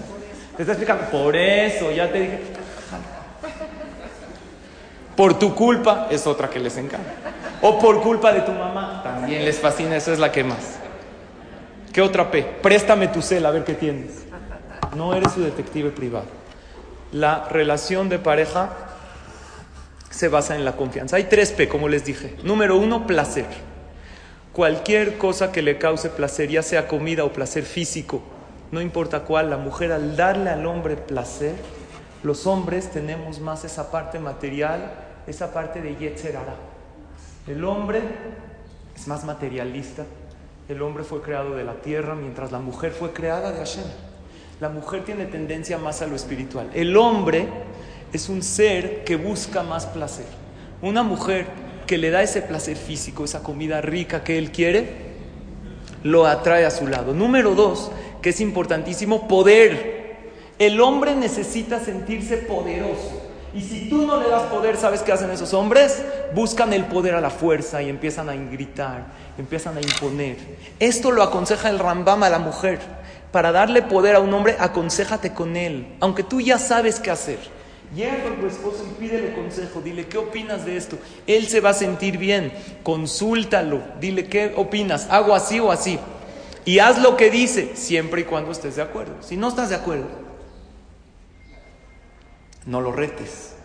[0.56, 1.04] Te está explicando.
[1.10, 2.40] Por eso, ya te dije.
[5.16, 7.12] Por tu culpa es otra que les encanta.
[7.62, 10.78] O por culpa de tu mamá, también les fascina, esa es la que más.
[11.92, 12.42] ¿Qué otra P?
[12.42, 14.24] Préstame tu cel a ver qué tienes.
[14.96, 16.26] No eres su detective privado.
[17.12, 18.70] La relación de pareja
[20.10, 21.16] se basa en la confianza.
[21.16, 22.36] Hay tres P, como les dije.
[22.42, 23.46] Número uno, placer.
[24.52, 28.20] Cualquier cosa que le cause placer, ya sea comida o placer físico,
[28.72, 31.54] no importa cuál, la mujer al darle al hombre placer,
[32.22, 34.92] los hombres tenemos más esa parte material,
[35.26, 36.54] esa parte de Yetzerara.
[37.46, 38.00] El hombre
[38.94, 40.04] es más materialista.
[40.68, 43.84] El hombre fue creado de la tierra, mientras la mujer fue creada de Hashem.
[44.60, 46.70] La mujer tiene tendencia más a lo espiritual.
[46.74, 47.48] El hombre
[48.12, 50.26] es un ser que busca más placer.
[50.82, 51.46] Una mujer
[51.86, 55.10] que le da ese placer físico, esa comida rica que él quiere,
[56.02, 57.12] lo atrae a su lado.
[57.12, 57.90] Número dos,
[58.22, 60.00] que es importantísimo, poder.
[60.58, 63.28] El hombre necesita sentirse poderoso.
[63.52, 66.04] Y si tú no le das poder, ¿sabes qué hacen esos hombres?
[66.34, 69.06] Buscan el poder a la fuerza y empiezan a gritar,
[69.38, 70.36] empiezan a imponer.
[70.78, 72.78] Esto lo aconseja el Rambam a la mujer.
[73.32, 77.38] Para darle poder a un hombre, aconsejate con él, aunque tú ya sabes qué hacer.
[77.94, 80.96] Llega con tu esposo y pídele consejo, dile qué opinas de esto.
[81.26, 82.52] Él se va a sentir bien,
[82.84, 85.98] consúltalo, dile qué opinas, hago así o así.
[86.64, 89.14] Y haz lo que dice, siempre y cuando estés de acuerdo.
[89.20, 90.06] Si no estás de acuerdo,
[92.66, 93.56] no lo retes.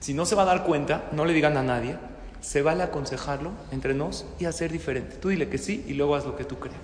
[0.00, 1.96] Si no se va a dar cuenta, no le digan a nadie,
[2.40, 5.16] se vale aconsejarlo entre nos y hacer diferente.
[5.16, 6.78] Tú dile que sí y luego haz lo que tú creas.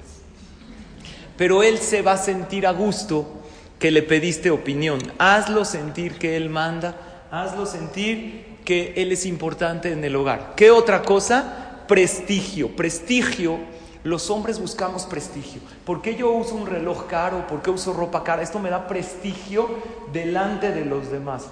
[1.39, 3.42] Pero él se va a sentir a gusto
[3.83, 5.01] que le pediste opinión.
[5.19, 6.95] Hazlo sentir que él manda,
[7.33, 10.53] hazlo sentir que él es importante en el hogar.
[10.55, 11.83] ¿Qué otra cosa?
[11.89, 12.77] Prestigio.
[12.77, 13.59] Prestigio
[14.05, 15.61] los hombres buscamos prestigio.
[15.85, 17.45] ¿Por qué yo uso un reloj caro?
[17.49, 18.43] ¿Por qué uso ropa cara?
[18.43, 19.69] Esto me da prestigio
[20.13, 21.47] delante de los demás.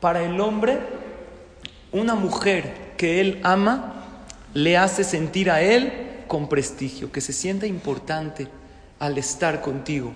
[0.00, 0.78] Para el hombre,
[1.92, 4.04] una mujer que él ama
[4.54, 8.48] le hace sentir a él con prestigio, que se sienta importante
[8.98, 10.14] al estar contigo.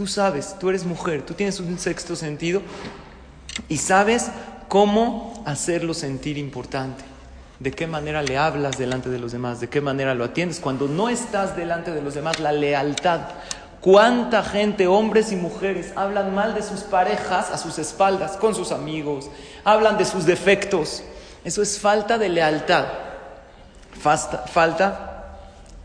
[0.00, 2.62] Tú sabes, tú eres mujer, tú tienes un sexto sentido
[3.68, 4.30] y sabes
[4.66, 7.04] cómo hacerlo sentir importante
[7.58, 10.58] de qué manera le hablas delante de los demás, de qué manera lo atiendes.
[10.58, 13.20] Cuando no estás delante de los demás, la lealtad.
[13.82, 18.72] ¿Cuánta gente, hombres y mujeres, hablan mal de sus parejas a sus espaldas, con sus
[18.72, 19.28] amigos?
[19.64, 21.02] Hablan de sus defectos.
[21.44, 22.86] Eso es falta de lealtad,
[24.00, 25.36] falta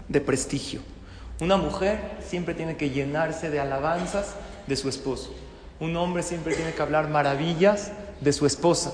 [0.07, 0.94] de prestigio.
[1.39, 4.35] Una mujer siempre tiene que llenarse de alabanzas
[4.67, 5.33] de su esposo.
[5.79, 8.93] Un hombre siempre tiene que hablar maravillas de su esposa.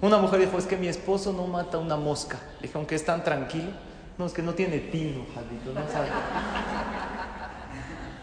[0.00, 2.38] Una mujer dijo, es que mi esposo no mata una mosca.
[2.56, 3.70] Le dije, aunque es tan tranquilo,
[4.18, 5.26] no, es que no tiene tino,
[5.92, 6.08] sabe.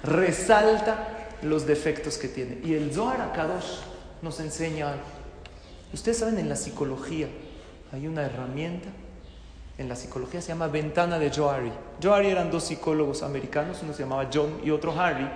[0.03, 2.59] Resalta los defectos que tiene.
[2.63, 3.81] Y el Zohar Akadosh
[4.21, 4.95] nos enseña
[5.93, 7.27] Ustedes saben, en la psicología
[7.91, 8.87] hay una herramienta,
[9.77, 11.71] en la psicología se llama ventana de Johari.
[12.01, 15.27] Johari eran dos psicólogos americanos, uno se llamaba John y otro Harry,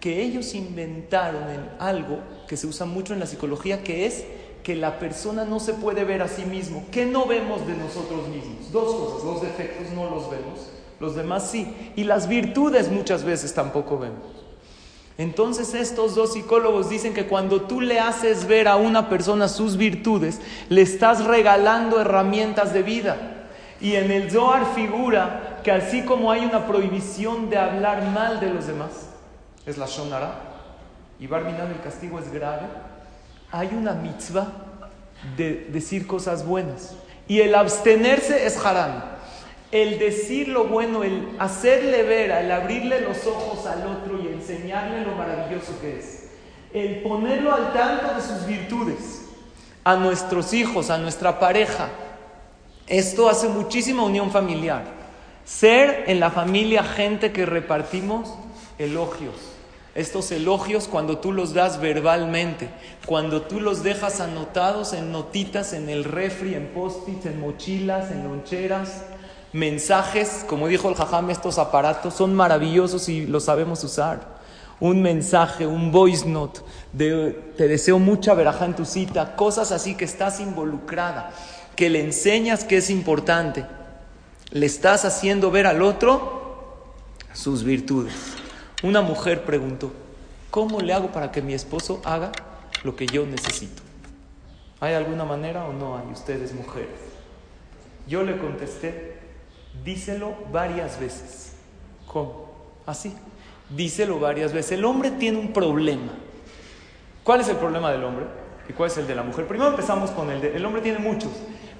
[0.00, 1.44] que ellos inventaron
[1.78, 2.18] algo
[2.48, 4.24] que se usa mucho en la psicología, que es
[4.62, 6.84] que la persona no se puede ver a sí mismo.
[6.90, 8.70] ¿Qué no vemos de nosotros mismos?
[8.70, 10.68] Dos cosas, los defectos no los vemos,
[11.00, 14.42] los demás sí, y las virtudes muchas veces tampoco vemos.
[15.18, 19.76] Entonces estos dos psicólogos dicen que cuando tú le haces ver a una persona sus
[19.76, 23.41] virtudes, le estás regalando herramientas de vida.
[23.82, 28.50] Y en el Zohar figura que así como hay una prohibición de hablar mal de
[28.50, 29.08] los demás,
[29.66, 30.34] es la Shonara,
[31.18, 32.66] y Barminan el castigo es grave,
[33.50, 34.46] hay una mitzvah
[35.36, 36.94] de decir cosas buenas.
[37.26, 39.02] Y el abstenerse es haram.
[39.70, 45.02] El decir lo bueno, el hacerle ver, el abrirle los ojos al otro y enseñarle
[45.02, 46.28] lo maravilloso que es.
[46.72, 49.22] El ponerlo al tanto de sus virtudes.
[49.84, 51.88] A nuestros hijos, a nuestra pareja.
[52.86, 54.84] Esto hace muchísima unión familiar.
[55.44, 58.34] Ser en la familia gente que repartimos
[58.78, 59.52] elogios
[59.94, 62.70] estos elogios cuando tú los das verbalmente,
[63.04, 68.24] cuando tú los dejas anotados en notitas, en el refri, en post-its, en mochilas, en
[68.24, 69.04] loncheras,
[69.52, 74.40] mensajes, como dijo el jajam, estos aparatos son maravillosos y los sabemos usar.
[74.80, 76.60] Un mensaje, un voice note,
[76.96, 81.32] te deseo mucha veraja en tu cita, cosas así que estás involucrada,
[81.76, 83.66] que le enseñas que es importante,
[84.50, 86.94] le estás haciendo ver al otro
[87.32, 88.14] sus virtudes.
[88.82, 89.92] Una mujer preguntó,
[90.50, 92.32] ¿cómo le hago para que mi esposo haga
[92.84, 93.82] lo que yo necesito.
[94.80, 96.88] ¿Hay alguna manera o no hay ustedes mujeres?
[98.08, 99.18] Yo le contesté,
[99.84, 101.52] díselo varias veces.
[102.06, 102.50] ¿Cómo?
[102.84, 103.14] Así.
[103.70, 104.72] Díselo varias veces.
[104.72, 106.12] El hombre tiene un problema.
[107.22, 108.26] ¿Cuál es el problema del hombre?
[108.72, 109.46] ¿Y cuál es el de la mujer?
[109.46, 110.56] Primero empezamos con el de...
[110.56, 111.30] El hombre tiene muchos.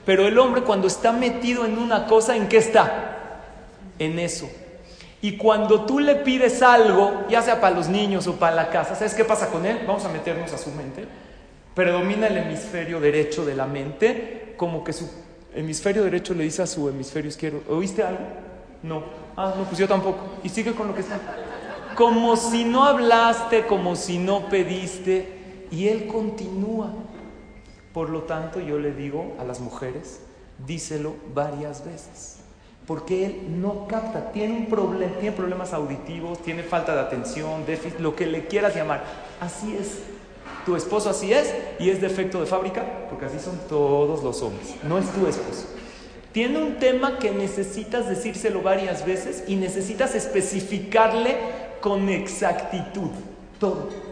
[0.05, 3.41] Pero el hombre cuando está metido en una cosa, ¿en qué está?
[3.99, 4.51] En eso.
[5.23, 8.95] Y cuando tú le pides algo, ya sea para los niños o para la casa,
[8.95, 9.85] ¿sabes qué pasa con él?
[9.87, 11.07] Vamos a meternos a su mente.
[11.75, 15.11] Predomina el hemisferio derecho de la mente, como que su
[15.55, 18.21] hemisferio derecho le dice a su hemisferio izquierdo, ¿oíste algo?
[18.83, 19.03] No.
[19.35, 20.19] Ah, no, pues yo tampoco.
[20.45, 21.19] Y sigue con lo que está.
[21.95, 25.42] Como si no hablaste, como si no pediste,
[25.73, 26.93] y él continúa.
[27.93, 30.21] Por lo tanto, yo le digo a las mujeres,
[30.65, 32.43] díselo varias veces
[32.87, 34.67] porque él no capta, tiene un
[35.21, 39.05] tiene problemas auditivos, tiene falta de atención, déficit, lo que le quieras llamar.
[39.41, 40.01] Así es.
[40.67, 44.75] Tu esposo así es y es defecto de fábrica, porque así son todos los hombres.
[44.87, 45.67] No es tu esposo.
[46.33, 51.37] Tiene un tema que necesitas decírselo varias veces y necesitas especificarle
[51.81, 53.11] con exactitud
[53.59, 54.12] todo.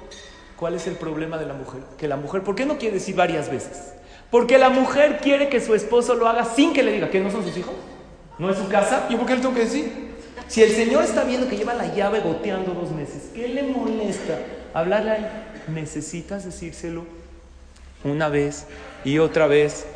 [0.60, 1.80] ¿Cuál es el problema de la mujer?
[1.96, 3.94] Que la mujer, ¿por qué no quiere decir varias veces?
[4.30, 7.30] Porque la mujer quiere que su esposo lo haga sin que le diga que no
[7.30, 7.72] son sus hijos.
[8.38, 9.06] ¿No es su casa?
[9.08, 10.10] ¿Y por qué le tengo que decir?
[10.48, 14.38] Si el Señor está viendo que lleva la llave goteando dos meses, ¿qué le molesta
[14.74, 15.26] hablarle ahí?
[15.68, 17.06] Necesitas decírselo
[18.04, 18.66] una vez
[19.02, 19.86] y otra vez.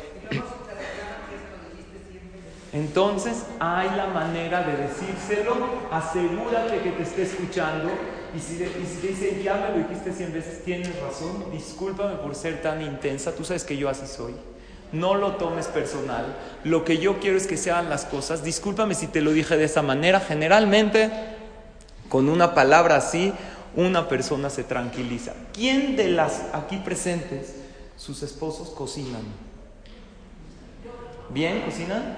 [2.73, 5.55] Entonces hay la manera de decírselo,
[5.91, 7.89] asegúrate que te esté escuchando
[8.35, 12.35] y si, si te dice, ya me lo dijiste cien veces, tienes razón, discúlpame por
[12.35, 14.33] ser tan intensa, tú sabes que yo así soy.
[14.91, 16.35] No lo tomes personal.
[16.63, 18.43] Lo que yo quiero es que sean las cosas.
[18.43, 20.19] Discúlpame si te lo dije de esa manera.
[20.19, 21.11] Generalmente,
[22.07, 23.33] con una palabra así,
[23.75, 25.33] una persona se tranquiliza.
[25.53, 27.55] ¿Quién de las aquí presentes,
[27.97, 29.23] sus esposos cocinan?
[31.29, 31.61] ¿Bien?
[31.61, 32.17] ¿Cocinan?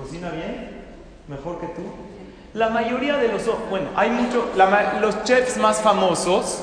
[0.00, 0.82] ¿Cocina bien?
[1.28, 1.82] ¿Mejor que tú?
[2.54, 3.42] La mayoría de los...
[3.70, 4.50] Bueno, hay mucho...
[5.00, 6.62] los chefs más famosos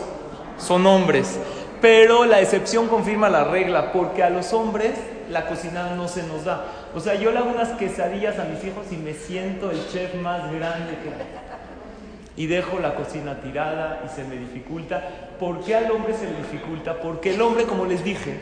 [0.58, 1.40] son hombres.
[1.82, 4.92] Pero la excepción confirma la regla, porque a los hombres
[5.30, 6.66] la cocina no se nos da.
[6.94, 10.16] O sea, yo le hago unas quesadillas a mis hijos y me siento el chef
[10.16, 12.42] más grande que.
[12.42, 15.04] Y dejo la cocina tirada y se me dificulta.
[15.40, 17.00] ¿Por qué al hombre se le dificulta?
[17.02, 18.40] Porque el hombre, como les dije,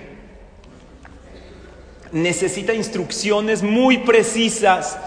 [2.11, 4.97] necesita instrucciones muy precisas.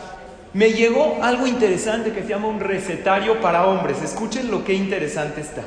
[0.52, 4.02] Me llegó algo interesante que se llama un recetario para hombres.
[4.02, 5.62] Escuchen lo que interesante está.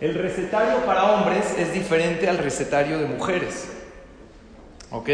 [0.00, 3.70] El recetario para hombres es diferente al recetario de mujeres.
[4.90, 5.08] ¿Ok?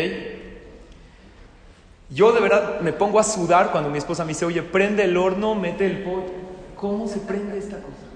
[2.08, 5.16] Yo de verdad me pongo a sudar cuando mi esposa me dice, oye, prende el
[5.16, 6.32] horno, mete el pollo.
[6.76, 8.10] ¿Cómo se prende esta cosa?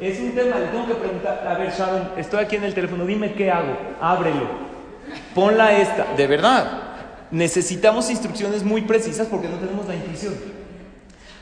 [0.00, 3.04] Es un tema, le tengo que preguntar, a ver, Sharon, estoy aquí en el teléfono,
[3.04, 4.48] dime qué hago, ábrelo,
[5.34, 6.87] ponla esta, de verdad.
[7.30, 10.34] Necesitamos instrucciones muy precisas porque no tenemos la intuición.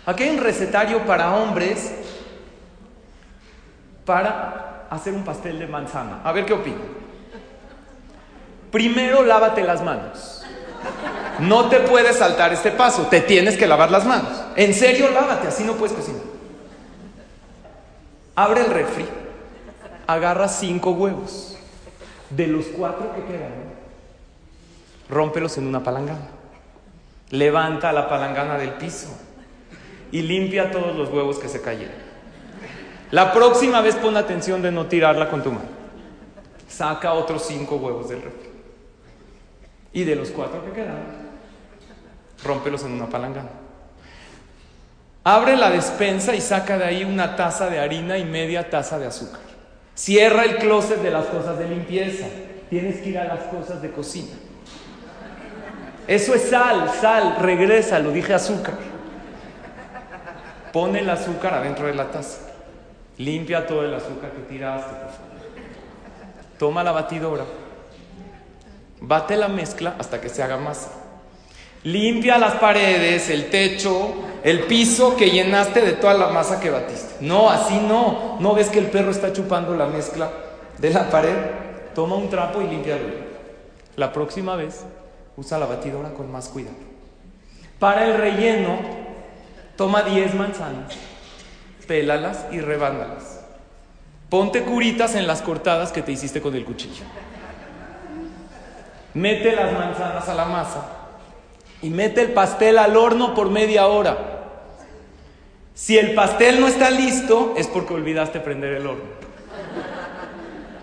[0.05, 1.93] Aquí hay un recetario para hombres
[4.05, 6.21] para hacer un pastel de manzana.
[6.25, 6.77] A ver qué opina.
[8.71, 10.45] Primero lávate las manos.
[11.41, 14.31] No te puedes saltar este paso, te tienes que lavar las manos.
[14.55, 16.23] En serio, lávate, así no puedes cocinar.
[18.35, 19.07] Abre el refri,
[20.07, 21.57] agarra cinco huevos.
[22.31, 23.53] De los cuatro que quedan,
[25.09, 26.29] rómpelos en una palangana.
[27.31, 29.09] Levanta la palangana del piso
[30.13, 32.07] y limpia todos los huevos que se cayeron.
[33.11, 35.69] La próxima vez pon atención de no tirarla con tu mano.
[36.69, 38.51] Saca otros cinco huevos del refri.
[39.93, 40.99] Y de los cuatro que quedan,
[42.45, 43.51] rómpelos en una palangana.
[45.25, 49.07] Abre la despensa y saca de ahí una taza de harina y media taza de
[49.07, 49.41] azúcar.
[49.95, 52.27] Cierra el closet de las cosas de limpieza.
[52.69, 54.35] Tienes que ir a las cosas de cocina.
[56.07, 58.75] Eso es sal, sal, regresa, lo dije azúcar.
[60.73, 62.39] Pone el azúcar adentro de la taza.
[63.19, 65.27] Limpia todo el azúcar que tiraste, por favor.
[66.59, 67.45] Toma la batidora.
[69.01, 70.91] Bate la mezcla hasta que se haga masa.
[71.83, 77.15] Limpia las paredes, el techo, el piso que llenaste de toda la masa que batiste.
[77.21, 78.37] No, así no.
[78.41, 80.31] ¿No ves que el perro está chupando la mezcla
[80.79, 81.37] de la pared?
[81.95, 83.05] Toma un trapo y límpialo.
[83.97, 84.85] La próxima vez,
[85.37, 86.77] usa la batidora con más cuidado.
[87.79, 88.79] Para el relleno,
[89.77, 90.97] toma 10 manzanas
[91.87, 93.41] pélalas y rebánalas.
[94.29, 97.05] Ponte curitas en las cortadas que te hiciste con el cuchillo.
[99.15, 100.87] Mete las manzanas a la masa
[101.81, 104.19] y mete el pastel al horno por media hora.
[105.75, 109.17] Si el pastel no está listo, es porque olvidaste prender el horno.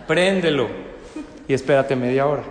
[0.07, 0.67] préndelo
[1.47, 2.43] y espérate media hora.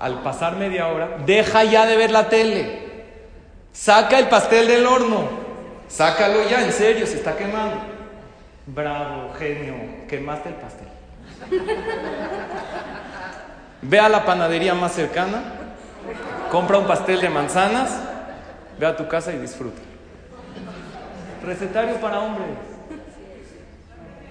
[0.00, 2.88] Al pasar media hora, deja ya de ver la tele.
[3.70, 5.28] Saca el pastel del horno.
[5.88, 7.76] Sácalo ya, en serio, se está quemando.
[8.66, 9.74] Bravo, genio,
[10.08, 10.88] quemaste el pastel.
[13.82, 15.42] Ve a la panadería más cercana,
[16.50, 18.00] compra un pastel de manzanas,
[18.78, 19.82] ve a tu casa y disfruta.
[21.44, 22.48] Recetario para hombres.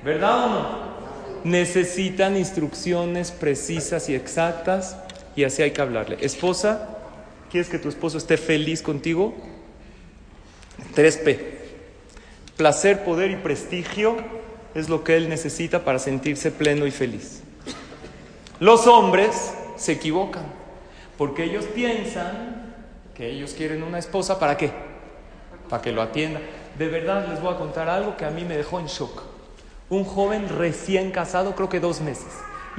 [0.03, 0.89] ¿Verdad o no?
[1.43, 4.97] Necesitan instrucciones precisas y exactas
[5.35, 6.17] y así hay que hablarle.
[6.21, 6.97] Esposa,
[7.49, 9.35] ¿quieres que tu esposo esté feliz contigo?
[10.95, 11.39] 3P.
[12.57, 14.17] Placer, poder y prestigio
[14.75, 17.41] es lo que él necesita para sentirse pleno y feliz.
[18.59, 20.43] Los hombres se equivocan
[21.17, 22.75] porque ellos piensan
[23.15, 24.71] que ellos quieren una esposa para qué?
[25.69, 26.41] Para que lo atienda.
[26.77, 29.23] De verdad les voy a contar algo que a mí me dejó en shock.
[29.89, 32.27] Un joven recién casado, creo que dos meses.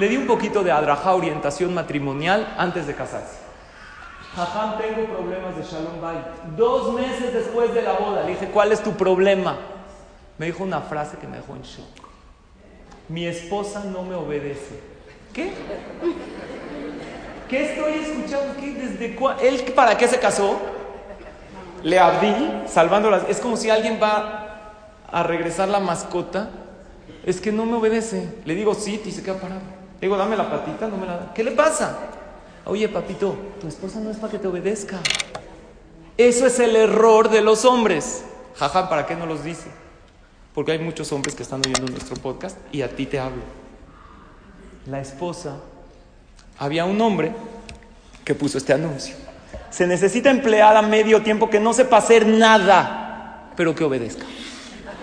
[0.00, 3.36] Le di un poquito de adraja orientación matrimonial antes de casarse.
[4.34, 6.16] Jajam, tengo problemas de Shalom Bay.
[6.56, 9.58] Dos meses después de la boda, le dije, ¿cuál es tu problema?
[10.38, 11.84] Me dijo una frase que me dejó en shock.
[13.10, 14.80] Mi esposa no me obedece.
[15.34, 15.52] ¿Qué?
[17.50, 18.54] ¿Qué estoy escuchando?
[18.58, 18.72] ¿Qué?
[18.72, 19.42] ¿Desde cuándo?
[19.42, 20.58] ¿Él para qué se casó?
[21.82, 23.28] Le abdí, salvando las...
[23.28, 26.48] Es como si alguien va a regresar la mascota.
[27.22, 28.32] Es que no me obedece.
[28.46, 29.79] Le digo sí y se queda parado.
[30.00, 31.34] Digo, dame la patita, no me la da.
[31.34, 31.98] ¿Qué le pasa?
[32.64, 34.98] Oye, papito, tu esposa no es para que te obedezca.
[36.16, 38.24] Eso es el error de los hombres.
[38.56, 39.68] Jaja, ¿para qué no los dice?
[40.54, 43.42] Porque hay muchos hombres que están oyendo nuestro podcast y a ti te hablo.
[44.86, 45.56] La esposa,
[46.58, 47.32] había un hombre
[48.24, 49.14] que puso este anuncio.
[49.70, 54.24] Se necesita empleada medio tiempo que no sepa hacer nada, pero que obedezca.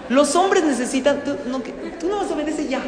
[0.09, 1.61] Los hombres necesitan, tú no,
[1.99, 2.81] tú no vas a obedecer ya.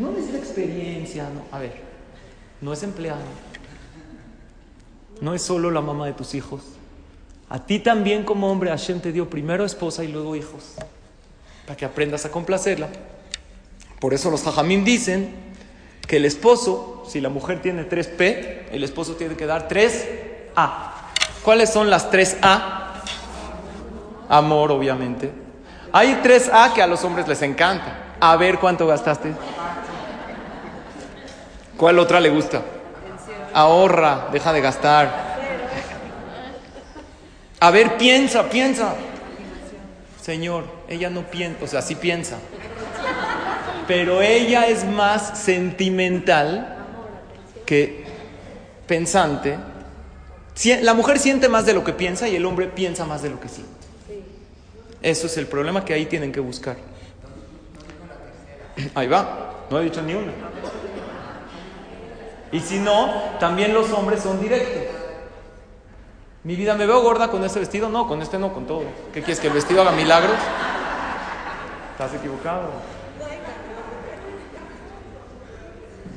[0.00, 1.42] No necesita experiencia, no.
[1.54, 1.74] A ver,
[2.62, 3.20] no es empleado.
[5.20, 6.62] No es solo la mamá de tus hijos.
[7.50, 10.76] A ti también como hombre Hashem te dio primero esposa y luego hijos.
[11.66, 12.88] Para que aprendas a complacerla.
[14.00, 15.34] Por eso los hajamim dicen
[16.08, 20.92] que el esposo, si la mujer tiene 3P, el esposo tiene que dar 3A.
[21.44, 23.02] ¿Cuáles son las 3A?
[24.30, 25.30] Amor, obviamente.
[25.92, 28.16] Hay 3A que a los hombres les encanta.
[28.18, 29.34] A ver cuánto gastaste.
[31.80, 32.60] ¿Cuál otra le gusta?
[33.54, 35.38] Ahorra, deja de gastar.
[37.58, 38.96] A ver, piensa, piensa.
[40.20, 42.36] Señor, ella no piensa, o sea, sí piensa.
[43.88, 46.76] Pero ella es más sentimental
[47.64, 48.04] que
[48.86, 49.56] pensante.
[50.82, 53.40] La mujer siente más de lo que piensa y el hombre piensa más de lo
[53.40, 53.72] que siente.
[55.00, 56.76] Eso es el problema que ahí tienen que buscar.
[58.94, 60.32] Ahí va, no he dicho ni una.
[62.52, 64.82] Y si no, también los hombres son directos.
[66.42, 67.88] Mi vida, ¿me veo gorda con este vestido?
[67.88, 68.84] No, con este no, con todo.
[69.12, 69.40] ¿Qué quieres?
[69.40, 70.36] ¿Que el vestido haga milagros?
[71.92, 72.70] Estás equivocado.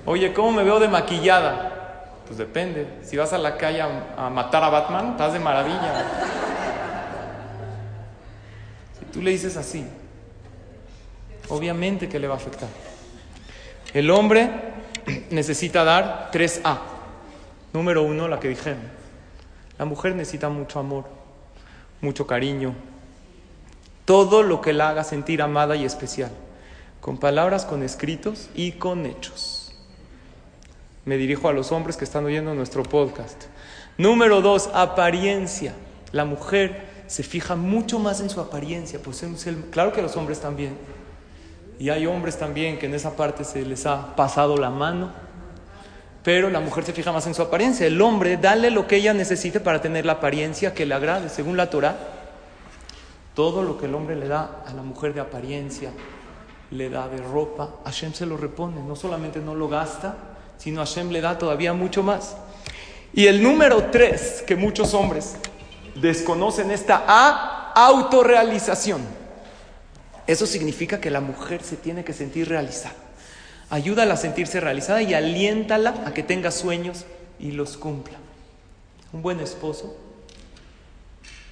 [0.05, 2.13] Oye, ¿cómo me veo de maquillada?
[2.25, 2.87] Pues depende.
[3.03, 6.05] Si vas a la calle a, a matar a Batman, estás de maravilla.
[8.97, 9.85] Si tú le dices así,
[11.49, 12.69] obviamente que le va a afectar.
[13.93, 14.72] El hombre
[15.29, 16.79] necesita dar 3A.
[17.73, 18.81] Número uno, la que dijeron.
[19.77, 21.05] La mujer necesita mucho amor,
[22.01, 22.75] mucho cariño,
[24.05, 26.31] todo lo que la haga sentir amada y especial,
[27.01, 29.75] con palabras, con escritos y con hechos.
[31.05, 33.45] Me dirijo a los hombres que están oyendo nuestro podcast.
[33.97, 35.73] Número dos, apariencia.
[36.11, 39.25] La mujer se fija mucho más en su apariencia, pues
[39.71, 40.77] claro que los hombres también.
[41.79, 45.11] Y hay hombres también que en esa parte se les ha pasado la mano.
[46.23, 47.85] Pero la mujer se fija más en su apariencia.
[47.85, 51.27] El hombre, dale lo que ella necesite para tener la apariencia que le agrade.
[51.29, 51.97] Según la Torah,
[53.35, 55.91] todo lo que el hombre le da a la mujer de apariencia,
[56.71, 58.81] le da de ropa, Hashem se lo repone.
[58.81, 60.15] No solamente no lo gasta,
[60.57, 62.37] sino Hashem le da todavía mucho más.
[63.13, 65.35] Y el número tres, que muchos hombres
[65.95, 69.22] desconocen esta A, autorrealización.
[70.27, 72.95] Eso significa que la mujer se tiene que sentir realizada.
[73.69, 77.05] Ayúdala a sentirse realizada y aliéntala a que tenga sueños
[77.39, 78.17] y los cumpla.
[79.11, 79.97] Un buen esposo,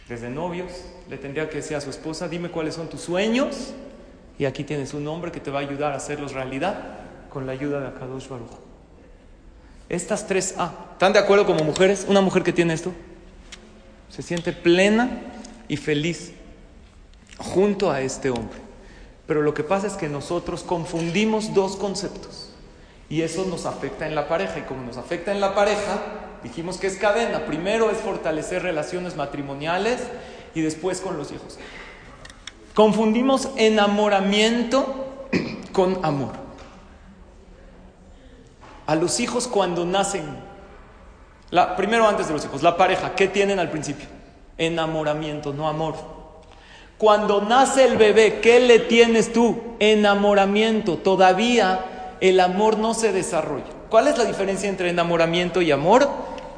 [0.07, 0.72] desde novios,
[1.09, 3.74] le tendría que decir a su esposa, dime cuáles son tus sueños
[4.38, 6.99] y aquí tienes un hombre que te va a ayudar a hacerlos realidad
[7.30, 8.51] con la ayuda de Akadosh Baruch.
[9.89, 12.05] Estas tres A, ¿están de acuerdo como mujeres?
[12.07, 12.93] Una mujer que tiene esto
[14.09, 15.22] se siente plena
[15.67, 16.34] y feliz
[17.42, 18.60] junto a este hombre.
[19.28, 22.50] Pero lo que pasa es que nosotros confundimos dos conceptos
[23.10, 24.60] y eso nos afecta en la pareja.
[24.60, 26.00] Y como nos afecta en la pareja,
[26.44, 27.46] dijimos que es cadena.
[27.46, 30.02] Primero es fortalecer relaciones matrimoniales
[30.56, 31.60] y después con los hijos.
[32.74, 35.28] Confundimos enamoramiento
[35.72, 36.34] con amor.
[38.88, 40.24] A los hijos cuando nacen,
[41.50, 44.08] la, primero antes de los hijos, la pareja, ¿qué tienen al principio?
[44.58, 46.20] Enamoramiento, no amor.
[47.02, 49.60] Cuando nace el bebé, ¿qué le tienes tú?
[49.80, 50.97] Enamoramiento.
[50.97, 53.66] Todavía el amor no se desarrolla.
[53.89, 56.08] ¿Cuál es la diferencia entre enamoramiento y amor?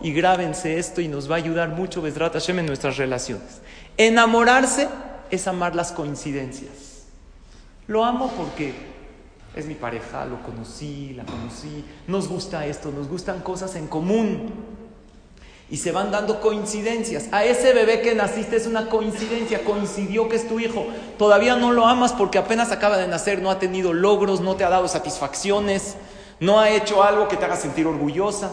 [0.01, 3.61] Y grábense esto y nos va a ayudar mucho Besrat Hashem en nuestras relaciones.
[3.95, 4.89] Enamorarse
[5.31, 7.05] es amar las coincidencias.
[7.87, 8.73] Lo amo porque
[9.55, 14.51] es mi pareja, lo conocí, la conocí, nos gusta esto, nos gustan cosas en común.
[15.73, 17.29] Y se van dando coincidencias.
[17.31, 20.85] A ese bebé que naciste es una coincidencia, coincidió que es tu hijo.
[21.17, 24.63] Todavía no lo amas porque apenas acaba de nacer, no ha tenido logros, no te
[24.63, 25.95] ha dado satisfacciones,
[26.39, 28.51] no ha hecho algo que te haga sentir orgullosa,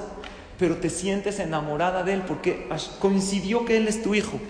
[0.59, 2.67] pero te sientes enamorada de él porque
[3.01, 4.41] coincidió que él es tu hijo.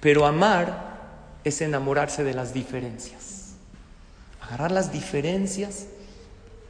[0.00, 3.56] Pero amar es enamorarse de las diferencias.
[4.40, 5.88] Agarrar las diferencias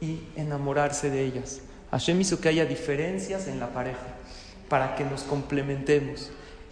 [0.00, 1.60] y enamorarse de ellas.
[1.92, 4.16] Hashem hizo que haya diferencias en la pareja
[4.70, 6.30] para que nos complementemos.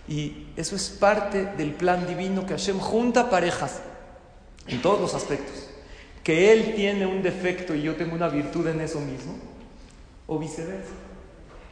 [0.09, 3.83] Y eso es parte del plan divino que Hashem junta parejas
[4.67, 5.69] en todos los aspectos.
[6.25, 9.35] Que Él tiene un defecto y yo tengo una virtud en eso mismo,
[10.27, 10.93] o viceversa.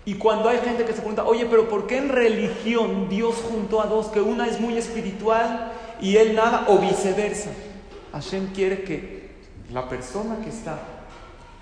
[0.05, 3.81] Y cuando hay gente que se pregunta, oye, pero ¿por qué en religión Dios juntó
[3.81, 7.51] a dos, que una es muy espiritual y él nada, o viceversa?
[8.13, 9.31] Hashem quiere que
[9.73, 10.79] la persona que está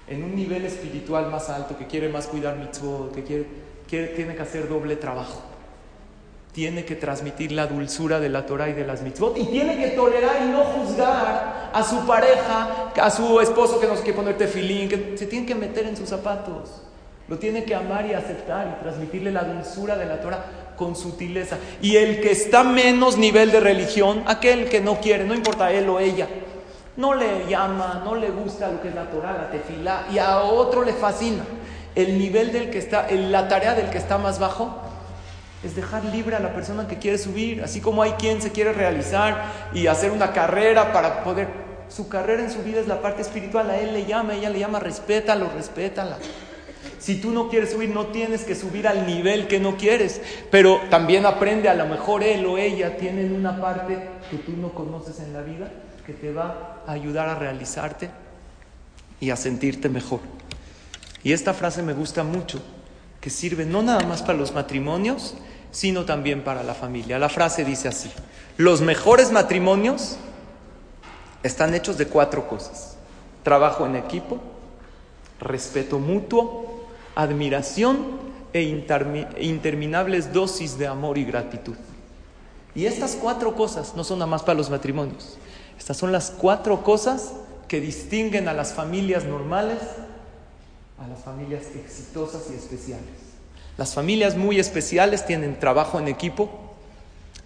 [0.06, 3.46] en un nivel espiritual más alto, que quiere más cuidar mitzvot, que quiere,
[4.14, 5.42] tiene que hacer doble trabajo.
[6.52, 9.36] Tiene que transmitir la dulzura de la Torah y de las mitzvot.
[9.36, 13.94] Y tiene que tolerar y no juzgar a su pareja, a su esposo que no
[13.94, 16.82] quiere poner tefilín, que se tiene que meter en sus zapatos.
[17.26, 20.44] Lo tiene que amar y aceptar y transmitirle la dulzura de la Torah
[20.76, 21.58] con sutileza.
[21.80, 25.88] Y el que está menos nivel de religión, aquel que no quiere, no importa él
[25.88, 26.28] o ella,
[26.96, 30.40] no le llama, no le gusta lo que es la Torah, la tefilá, y a
[30.40, 31.42] otro le fascina.
[31.94, 34.76] El nivel del que está, la tarea del que está más bajo
[35.62, 38.72] es dejar libre a la persona que quiere subir, así como hay quien se quiere
[38.72, 41.48] realizar y hacer una carrera para poder.
[41.88, 44.58] Su carrera en su vida es la parte espiritual, a él le llama, ella le
[44.58, 46.18] llama, respétalo, respétala.
[46.98, 50.20] Si tú no quieres subir, no tienes que subir al nivel que no quieres,
[50.50, 54.70] pero también aprende, a lo mejor él o ella tienen una parte que tú no
[54.70, 55.70] conoces en la vida
[56.04, 58.10] que te va a ayudar a realizarte
[59.20, 60.20] y a sentirte mejor.
[61.24, 62.60] Y esta frase me gusta mucho,
[63.20, 65.34] que sirve no nada más para los matrimonios,
[65.72, 67.18] sino también para la familia.
[67.18, 68.12] La frase dice así,
[68.58, 70.18] los mejores matrimonios
[71.42, 72.96] están hechos de cuatro cosas.
[73.42, 74.38] Trabajo en equipo,
[75.40, 78.20] respeto mutuo, admiración
[78.52, 81.76] e interminables dosis de amor y gratitud.
[82.74, 85.38] Y estas cuatro cosas no son nada más para los matrimonios.
[85.78, 87.32] Estas son las cuatro cosas
[87.66, 89.78] que distinguen a las familias normales
[90.98, 93.04] a las familias exitosas y especiales.
[93.76, 96.48] Las familias muy especiales tienen trabajo en equipo.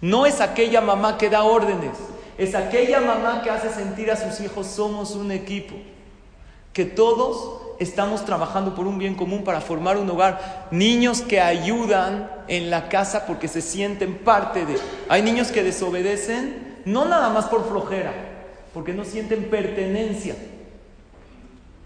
[0.01, 1.97] No es aquella mamá que da órdenes,
[2.37, 5.75] es aquella mamá que hace sentir a sus hijos somos un equipo,
[6.71, 10.67] que todos estamos trabajando por un bien común para formar un hogar.
[10.71, 14.77] Niños que ayudan en la casa porque se sienten parte de...
[15.09, 18.13] Hay niños que desobedecen no nada más por flojera,
[18.73, 20.35] porque no sienten pertenencia.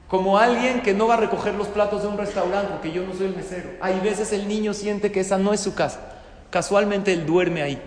[0.07, 3.13] Como alguien que no va a recoger los platos de un restaurante porque yo no
[3.13, 3.69] soy el mesero.
[3.81, 5.99] Hay veces el niño siente que esa no es su casa.
[6.49, 7.81] Casualmente él duerme ahí,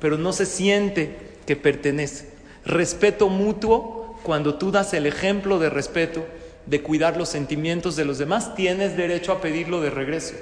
[0.00, 2.30] pero no se siente que pertenece.
[2.64, 6.26] Respeto mutuo, cuando tú das el ejemplo de respeto,
[6.66, 10.34] de cuidar los sentimientos de los demás, tienes derecho a pedirlo de regreso.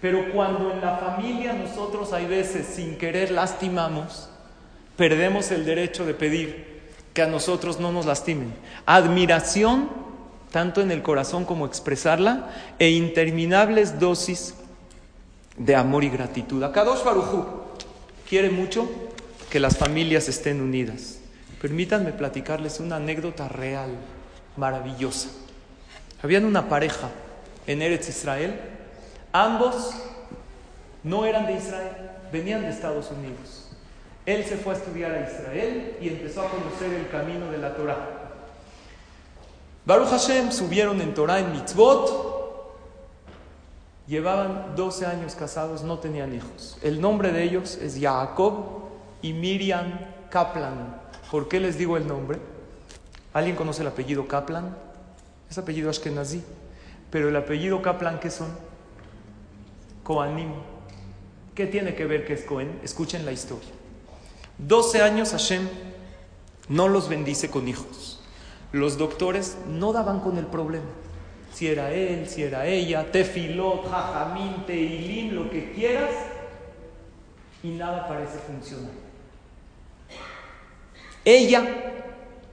[0.00, 4.30] Pero cuando en la familia nosotros hay veces sin querer lastimamos,
[4.96, 6.80] perdemos el derecho de pedir
[7.12, 8.52] que a nosotros no nos lastimen.
[8.86, 9.88] Admiración,
[10.50, 14.54] tanto en el corazón como expresarla, e interminables dosis
[15.56, 16.62] de amor y gratitud.
[16.62, 17.46] Akadosh Barujú
[18.28, 18.88] quiere mucho
[19.50, 21.18] que las familias estén unidas.
[21.60, 23.90] Permítanme platicarles una anécdota real,
[24.56, 25.28] maravillosa.
[26.22, 27.08] Habían una pareja
[27.66, 28.58] en Eretz Israel,
[29.32, 29.92] ambos
[31.02, 31.92] no eran de Israel,
[32.32, 33.70] venían de Estados Unidos.
[34.26, 37.74] Él se fue a estudiar a Israel y empezó a conocer el camino de la
[37.74, 38.19] Torah.
[39.84, 42.30] Baruch Hashem subieron en Torah en mitzvot,
[44.06, 46.78] llevaban 12 años casados, no tenían hijos.
[46.82, 48.54] El nombre de ellos es Jacob
[49.22, 49.98] y Miriam
[50.30, 51.00] Kaplan.
[51.30, 52.38] ¿Por qué les digo el nombre?
[53.32, 54.76] ¿Alguien conoce el apellido Kaplan?
[55.48, 56.42] Es apellido Ashkenazi.
[57.10, 58.48] Pero el apellido Kaplan, ¿qué son?
[60.04, 60.52] Koanim.
[61.54, 62.80] ¿Qué tiene que ver que es Cohen?
[62.82, 63.70] Escuchen la historia.
[64.58, 65.68] 12 años Hashem
[66.68, 68.19] no los bendice con hijos.
[68.72, 70.86] Los doctores no daban con el problema.
[71.52, 76.10] Si era él, si era ella, tefilot, jajamín, teilim, lo que quieras,
[77.62, 78.92] y nada parece funcionar.
[81.24, 81.64] Ella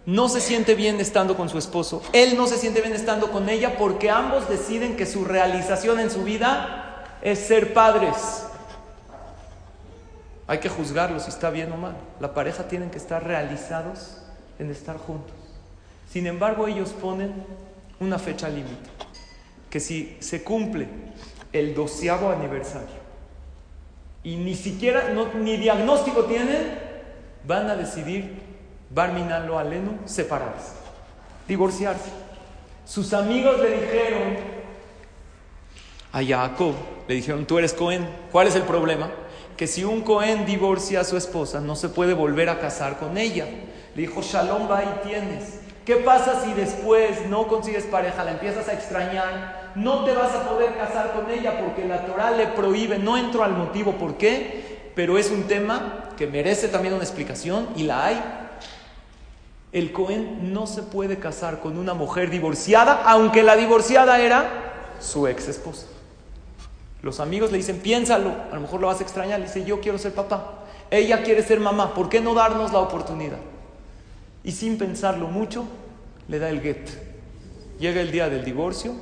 [0.05, 3.49] no se siente bien estando con su esposo, él no se siente bien estando con
[3.49, 8.45] ella porque ambos deciden que su realización en su vida es ser padres.
[10.47, 11.97] Hay que juzgarlo si está bien o mal.
[12.19, 14.17] La pareja tienen que estar realizados
[14.59, 15.35] en estar juntos.
[16.09, 17.33] Sin embargo, ellos ponen
[17.99, 18.89] una fecha límite,
[19.69, 20.87] que si se cumple
[21.51, 23.07] el doceavo aniversario
[24.23, 26.77] y ni siquiera, ni diagnóstico tienen,
[27.45, 28.45] van a decidir,
[28.89, 30.73] Barminalo Alenu, separarse,
[31.47, 32.09] divorciarse.
[32.85, 34.35] Sus amigos le dijeron
[36.11, 36.73] a Jacob,
[37.07, 39.09] le dijeron, tú eres Cohen, ¿cuál es el problema?
[39.55, 43.17] Que si un Cohen divorcia a su esposa, no se puede volver a casar con
[43.17, 43.45] ella.
[43.95, 45.61] Le dijo, Shalom, va y tienes.
[45.87, 49.71] ¿Qué pasa si después no consigues pareja, la empiezas a extrañar?
[49.75, 52.99] No te vas a poder casar con ella porque la Torah le prohíbe.
[52.99, 57.69] No entro al motivo por qué, pero es un tema que merece también una explicación
[57.77, 58.21] y la hay.
[59.71, 65.25] El Cohen no se puede casar con una mujer divorciada, aunque la divorciada era su
[65.25, 65.87] ex esposa.
[67.01, 69.39] Los amigos le dicen, piénsalo, a lo mejor lo vas a extrañar.
[69.39, 70.65] Le dice, yo quiero ser papá.
[70.91, 73.39] Ella quiere ser mamá, ¿por qué no darnos la oportunidad?
[74.47, 75.65] Y sin pensarlo mucho
[76.29, 76.89] le da el get.
[77.79, 78.93] Llega el día del divorcio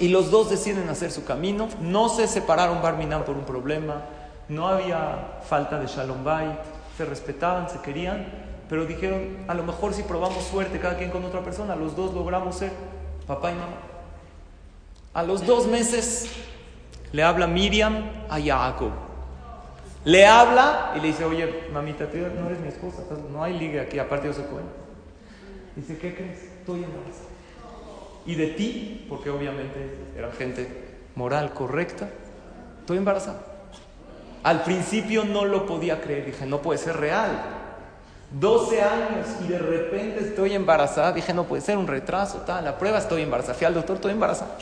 [0.00, 1.68] y los dos deciden hacer su camino.
[1.82, 4.06] No se separaron Barminan por un problema,
[4.48, 6.24] no había falta de Shalom
[6.96, 8.26] se respetaban, se querían,
[8.70, 12.14] pero dijeron, a lo mejor si probamos suerte cada quien con otra persona, los dos
[12.14, 12.72] logramos ser
[13.26, 13.76] papá y mamá.
[15.12, 16.30] A los dos meses
[17.12, 19.07] le habla Miriam a Jacob
[20.08, 23.82] le habla y le dice, oye, mamita, tú no eres mi esposa, no hay liga
[23.82, 24.64] aquí, aparte yo soy Cohen.
[25.76, 26.44] Dice, ¿qué crees?
[26.44, 27.28] Estoy embarazada.
[28.24, 30.66] Y de ti, porque obviamente era gente
[31.14, 32.08] moral, correcta,
[32.80, 33.42] estoy embarazada.
[34.44, 37.30] Al principio no lo podía creer, dije, no puede ser real.
[38.30, 42.78] 12 años y de repente estoy embarazada, dije, no puede ser un retraso, tal, la
[42.78, 43.52] prueba estoy embarazada.
[43.52, 44.56] Fui al doctor, estoy embarazada.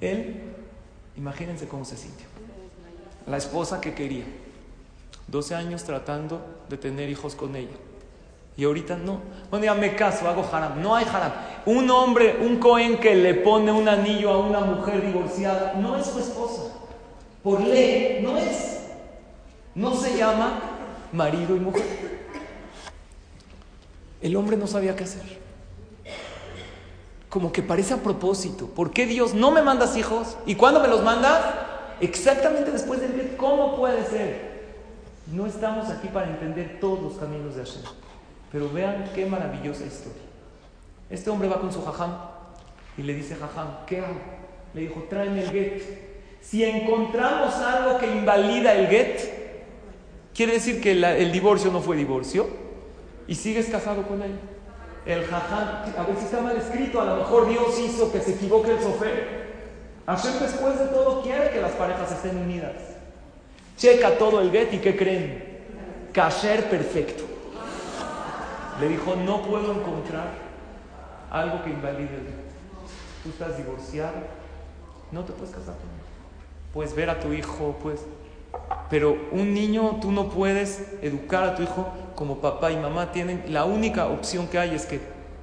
[0.00, 0.42] Él,
[1.16, 2.33] imagínense cómo se sintió
[3.26, 4.24] la esposa que quería.
[5.28, 7.76] 12 años tratando de tener hijos con ella.
[8.56, 9.20] Y ahorita no.
[9.50, 10.80] Bueno, ya me caso, hago haram.
[10.80, 11.32] No hay haram.
[11.66, 16.06] Un hombre, un cohen que le pone un anillo a una mujer divorciada, no es
[16.06, 16.62] su esposa.
[17.42, 18.82] Por ley, no es.
[19.74, 20.60] No se llama
[21.12, 22.28] marido y mujer.
[24.20, 25.44] El hombre no sabía qué hacer.
[27.28, 28.66] Como que parece a propósito.
[28.66, 30.36] ¿Por qué Dios no me mandas hijos?
[30.46, 31.42] ¿Y cuándo me los mandas?
[32.00, 34.54] Exactamente después del get, ¿cómo puede ser?
[35.32, 37.82] No estamos aquí para entender todos los caminos de Hashem.
[38.52, 40.22] Pero vean qué maravillosa historia.
[41.10, 42.14] Este hombre va con su jajam
[42.96, 44.20] y le dice, jajam, ¿qué hago?
[44.74, 45.82] Le dijo, tráeme el get.
[46.40, 52.46] Si encontramos algo que invalida el get, quiere decir que el divorcio no fue divorcio
[53.26, 54.32] y sigues casado con él.
[55.06, 58.32] El jajam, a ver si está mal escrito, a lo mejor Dios hizo que se
[58.32, 59.43] equivoque el sofer.
[60.06, 62.74] Hashem después de todo quiere que las parejas estén unidas.
[63.78, 65.62] Checa todo el get y ¿qué creen?
[66.12, 67.24] Kasher perfecto.
[68.80, 70.28] Le dijo, no puedo encontrar
[71.30, 72.44] algo que invalide el get.
[73.22, 74.12] Tú estás divorciado,
[75.10, 76.04] no te puedes casar con él.
[76.74, 78.00] Puedes ver a tu hijo, pues.
[78.90, 83.44] Pero un niño, tú no puedes educar a tu hijo como papá y mamá tienen.
[83.48, 85.00] La única opción que hay es que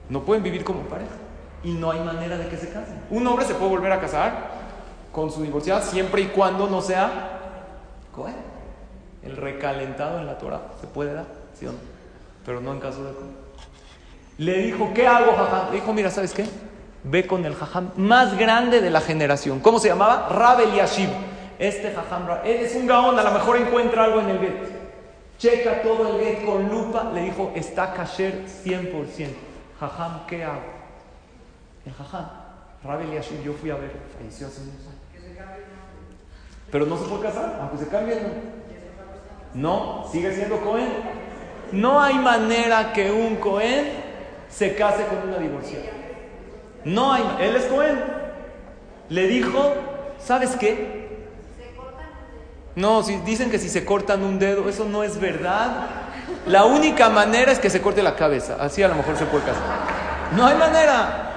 [0.07, 1.20] no pueden vivir como pareja
[1.63, 3.01] y no hay manera de que se casen.
[3.09, 4.31] Un hombre se puede volver a casar
[5.11, 7.09] con su divorciada siempre y cuando no sea
[8.13, 8.35] Cohen.
[9.23, 11.77] El recalentado en la Torah se puede dar, ¿sí o no?
[12.45, 13.35] Pero no en caso de Cohen.
[14.37, 15.67] Le dijo, ¿qué hago, jajam?
[15.69, 16.45] Le dijo, mira, ¿sabes qué?
[17.03, 19.59] Ve con el jajam más grande de la generación.
[19.59, 20.29] ¿Cómo se llamaba?
[20.29, 21.09] Rabel Yashib.
[21.59, 24.81] Este jajam, es un gaón, a lo mejor encuentra algo en el get.
[25.37, 27.11] Checa todo el get con lupa.
[27.13, 29.27] Le dijo, está kasher 100%.
[29.79, 30.80] Jajam, ¿qué hago?
[31.85, 32.25] El jajam,
[32.83, 33.05] Rabbi
[33.43, 35.01] yo fui a ver, falleció hace unos años.
[36.71, 38.17] Pero no se puede casar, aunque se cambie.
[39.53, 40.89] No, sigue siendo Cohen.
[41.71, 43.87] No hay manera que un Cohen
[44.49, 45.85] se case con una divorciada.
[46.85, 47.99] No hay, él es Cohen.
[49.09, 49.73] Le dijo,
[50.19, 51.01] ¿sabes qué?
[52.75, 55.87] No, si dicen que si se cortan un dedo, eso no es verdad.
[56.47, 58.55] La única manera es que se corte la cabeza.
[58.59, 59.63] Así a lo mejor se puede casar.
[60.35, 61.30] No hay manera.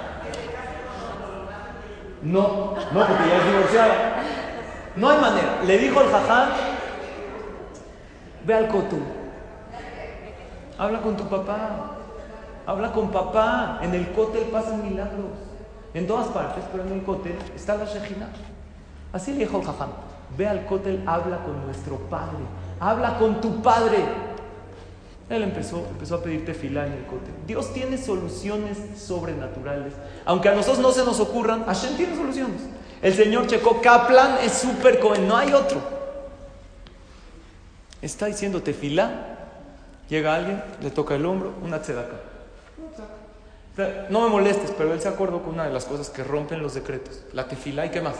[2.24, 4.22] No, no, porque ya es divorciada.
[4.96, 5.62] No hay manera.
[5.64, 6.48] Le dijo el jaján,
[8.46, 8.96] ve al coto.
[10.78, 11.90] Habla con tu papá.
[12.66, 13.78] Habla con papá.
[13.82, 15.26] En el cótel pasan milagros.
[15.92, 18.28] En todas partes, pero en el cótel está la Shejina.
[19.12, 19.90] Así le dijo el jaján.
[20.36, 22.38] Ve al cótel, habla con nuestro padre.
[22.80, 23.98] Habla con tu padre.
[25.30, 27.32] Él empezó, empezó a pedir tefilá en el cótel.
[27.46, 29.94] Dios tiene soluciones sobrenaturales.
[30.26, 32.60] Aunque a nosotros no se nos ocurran, Hashem tiene soluciones.
[33.00, 35.80] El Señor checó, Kaplan es súper cohen, no hay otro.
[38.02, 39.30] Está diciendo tefilá.
[40.10, 42.16] Llega alguien, le toca el hombro, una tzedaka.
[44.10, 46.74] No me molestes, pero él se acordó con una de las cosas que rompen los
[46.74, 47.22] decretos.
[47.32, 48.16] La tefilá y qué más.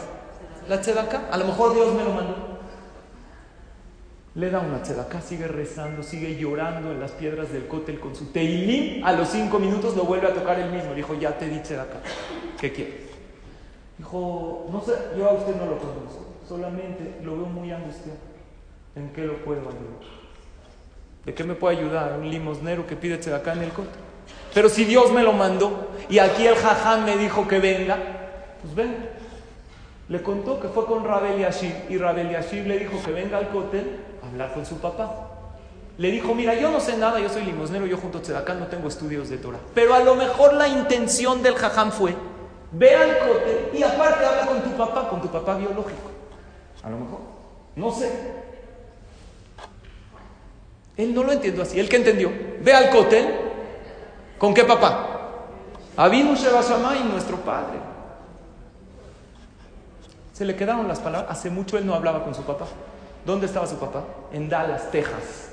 [0.67, 1.29] La tzedaka.
[1.31, 2.54] A lo mejor Dios me lo mandó.
[4.35, 8.25] Le da una tzedaka, sigue rezando, sigue llorando en las piedras del cótel con su
[8.25, 9.03] teilim.
[9.05, 10.93] A los cinco minutos lo vuelve a tocar él mismo.
[10.93, 11.99] Dijo, ya te di tzedaka.
[12.59, 12.95] ¿Qué quieres?
[13.97, 16.35] Dijo, no sé, yo a usted no lo conozco.
[16.45, 18.19] Solamente lo veo muy angustiado.
[18.95, 20.03] ¿En qué lo puedo ayudar?
[21.25, 24.01] ¿De qué me puede ayudar un limosnero que pide tzedakah en el cótel?
[24.53, 27.97] Pero si Dios me lo mandó y aquí el jaján me dijo que venga,
[28.61, 29.11] pues venga.
[30.07, 33.49] Le contó que fue con Rabel Yashib y Rabel Yashib le dijo que venga al
[33.49, 34.01] cótel
[34.35, 35.29] hablar con su papá.
[35.97, 38.67] Le dijo, mira, yo no sé nada, yo soy limosnero, yo junto a Tzedakah no
[38.67, 39.59] tengo estudios de Torah.
[39.73, 42.13] Pero a lo mejor la intención del jaján fue,
[42.73, 46.11] ve al cótel y aparte habla con tu papá, con tu papá biológico.
[46.83, 47.19] A lo mejor.
[47.77, 48.11] No sé.
[50.97, 51.79] Él no lo entendió así.
[51.79, 52.29] ¿Él qué entendió?
[52.61, 53.27] Ve al cótel.
[54.37, 55.07] ¿Con qué papá?
[55.95, 56.61] Avinu Sheba
[56.97, 57.79] y nuestro padre.
[60.33, 61.31] Se le quedaron las palabras.
[61.31, 62.65] Hace mucho él no hablaba con su papá.
[63.25, 64.03] ¿Dónde estaba su papá?
[64.31, 65.49] En Dallas, Texas,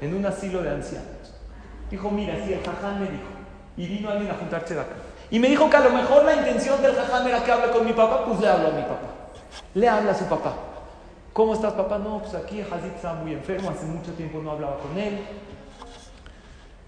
[0.00, 1.34] en un asilo de ancianos.
[1.90, 3.24] Dijo, mira, si el jaján me dijo,
[3.76, 4.94] y vino alguien a juntarse de acá.
[5.30, 7.84] Y me dijo que a lo mejor la intención del jaján era que hable con
[7.84, 9.08] mi papá, pues le hablo a mi papá.
[9.74, 10.54] Le habla a su papá.
[11.32, 11.98] ¿Cómo estás, papá?
[11.98, 15.20] No, pues aquí Hazit estaba muy enfermo, hace mucho tiempo no hablaba con él.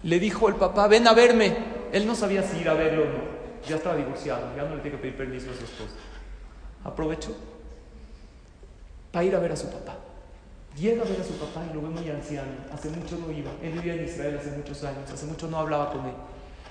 [0.02, 1.56] Le dijo el papá, ven a verme.
[1.92, 3.40] Él no sabía si ir a verlo o no.
[3.68, 5.94] Ya estaba divorciado, ya no le tiene que pedir permiso a su esposa.
[6.84, 7.36] Aprovechó
[9.12, 9.96] para ir a ver a su papá.
[10.76, 12.48] Llega a ver a su papá y lo ve muy anciano.
[12.72, 13.50] Hace mucho no iba.
[13.62, 15.10] Él vivía en Israel hace muchos años.
[15.12, 16.14] Hace mucho no hablaba con él.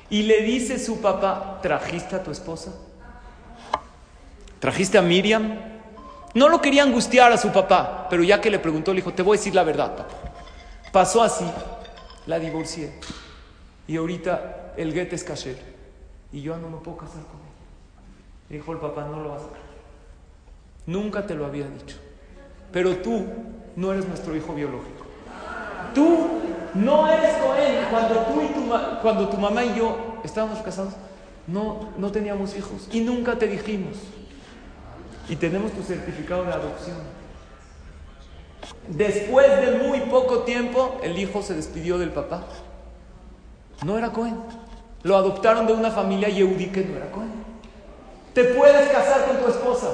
[0.09, 2.73] Y le dice su papá, ¿trajiste a tu esposa?
[4.59, 5.59] ¿Trajiste a Miriam?
[6.33, 9.21] No lo quería angustiar a su papá, pero ya que le preguntó, le dijo, te
[9.21, 10.15] voy a decir la verdad, papá.
[10.91, 11.45] Pasó así,
[12.25, 12.91] la divorcié.
[13.87, 15.57] Y ahorita el guete es kasher.
[16.31, 18.57] Y yo no me puedo casar con él.
[18.57, 19.69] dijo el papá, no lo vas a creer.
[20.85, 21.97] Nunca te lo había dicho.
[22.71, 23.25] Pero tú
[23.75, 25.05] no eres nuestro hijo biológico.
[25.93, 26.27] Tú
[26.73, 27.85] no eres Cohen.
[27.89, 30.93] Cuando tú y tu, cuando tu mamá y yo estábamos casados,
[31.47, 32.87] no, no teníamos hijos.
[32.91, 33.97] Y nunca te dijimos
[35.27, 36.97] y tenemos tu certificado de adopción.
[38.87, 42.43] Después de muy poco tiempo, el hijo se despidió del papá.
[43.83, 44.37] No era Cohen.
[45.03, 47.31] Lo adoptaron de una familia yehudí que no era Cohen.
[48.33, 49.87] Te puedes casar con tu esposa.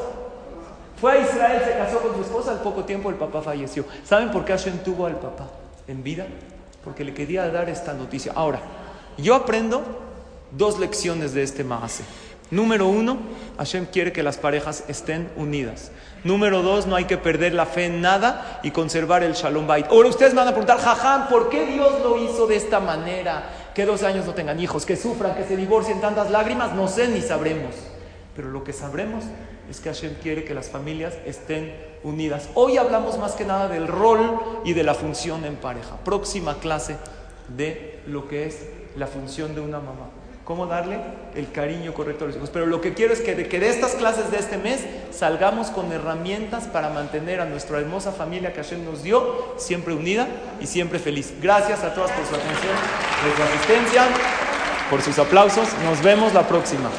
[0.99, 3.85] Fue a Israel, se casó con su esposa, al poco tiempo el papá falleció.
[4.03, 5.47] ¿Saben por qué Hashem tuvo al papá
[5.87, 6.25] en vida?
[6.83, 8.31] Porque le quería dar esta noticia.
[8.35, 8.59] Ahora,
[9.17, 9.83] yo aprendo
[10.51, 12.03] dos lecciones de este maase.
[12.51, 13.17] Número uno,
[13.57, 15.91] Hashem quiere que las parejas estén unidas.
[16.23, 19.87] Número dos, no hay que perder la fe en nada y conservar el shalom bait.
[19.89, 23.49] Ahora ustedes me van a preguntar, jajam, ¿por qué Dios lo hizo de esta manera?
[23.73, 27.07] Que dos años no tengan hijos, que sufran, que se divorcien tantas lágrimas, no sé
[27.07, 27.75] ni sabremos.
[28.35, 29.23] Pero lo que sabremos
[29.69, 32.49] es que Hashem quiere que las familias estén unidas.
[32.53, 35.97] Hoy hablamos más que nada del rol y de la función en pareja.
[36.03, 36.97] Próxima clase
[37.47, 40.09] de lo que es la función de una mamá
[40.45, 40.99] cómo darle
[41.35, 42.51] el cariño correcto a los hijos.
[42.53, 46.65] Pero lo que quiero es que de, estas clases de este mes salgamos con herramientas
[46.65, 50.27] para mantener a nuestra hermosa familia que Hashem nos dio siempre unida
[50.61, 51.33] y siempre feliz.
[51.41, 52.75] Gracias a todas por su atención,
[53.23, 54.03] por su asistencia,
[54.89, 55.67] por sus aplausos.
[55.83, 56.89] Nos vemos la próxima.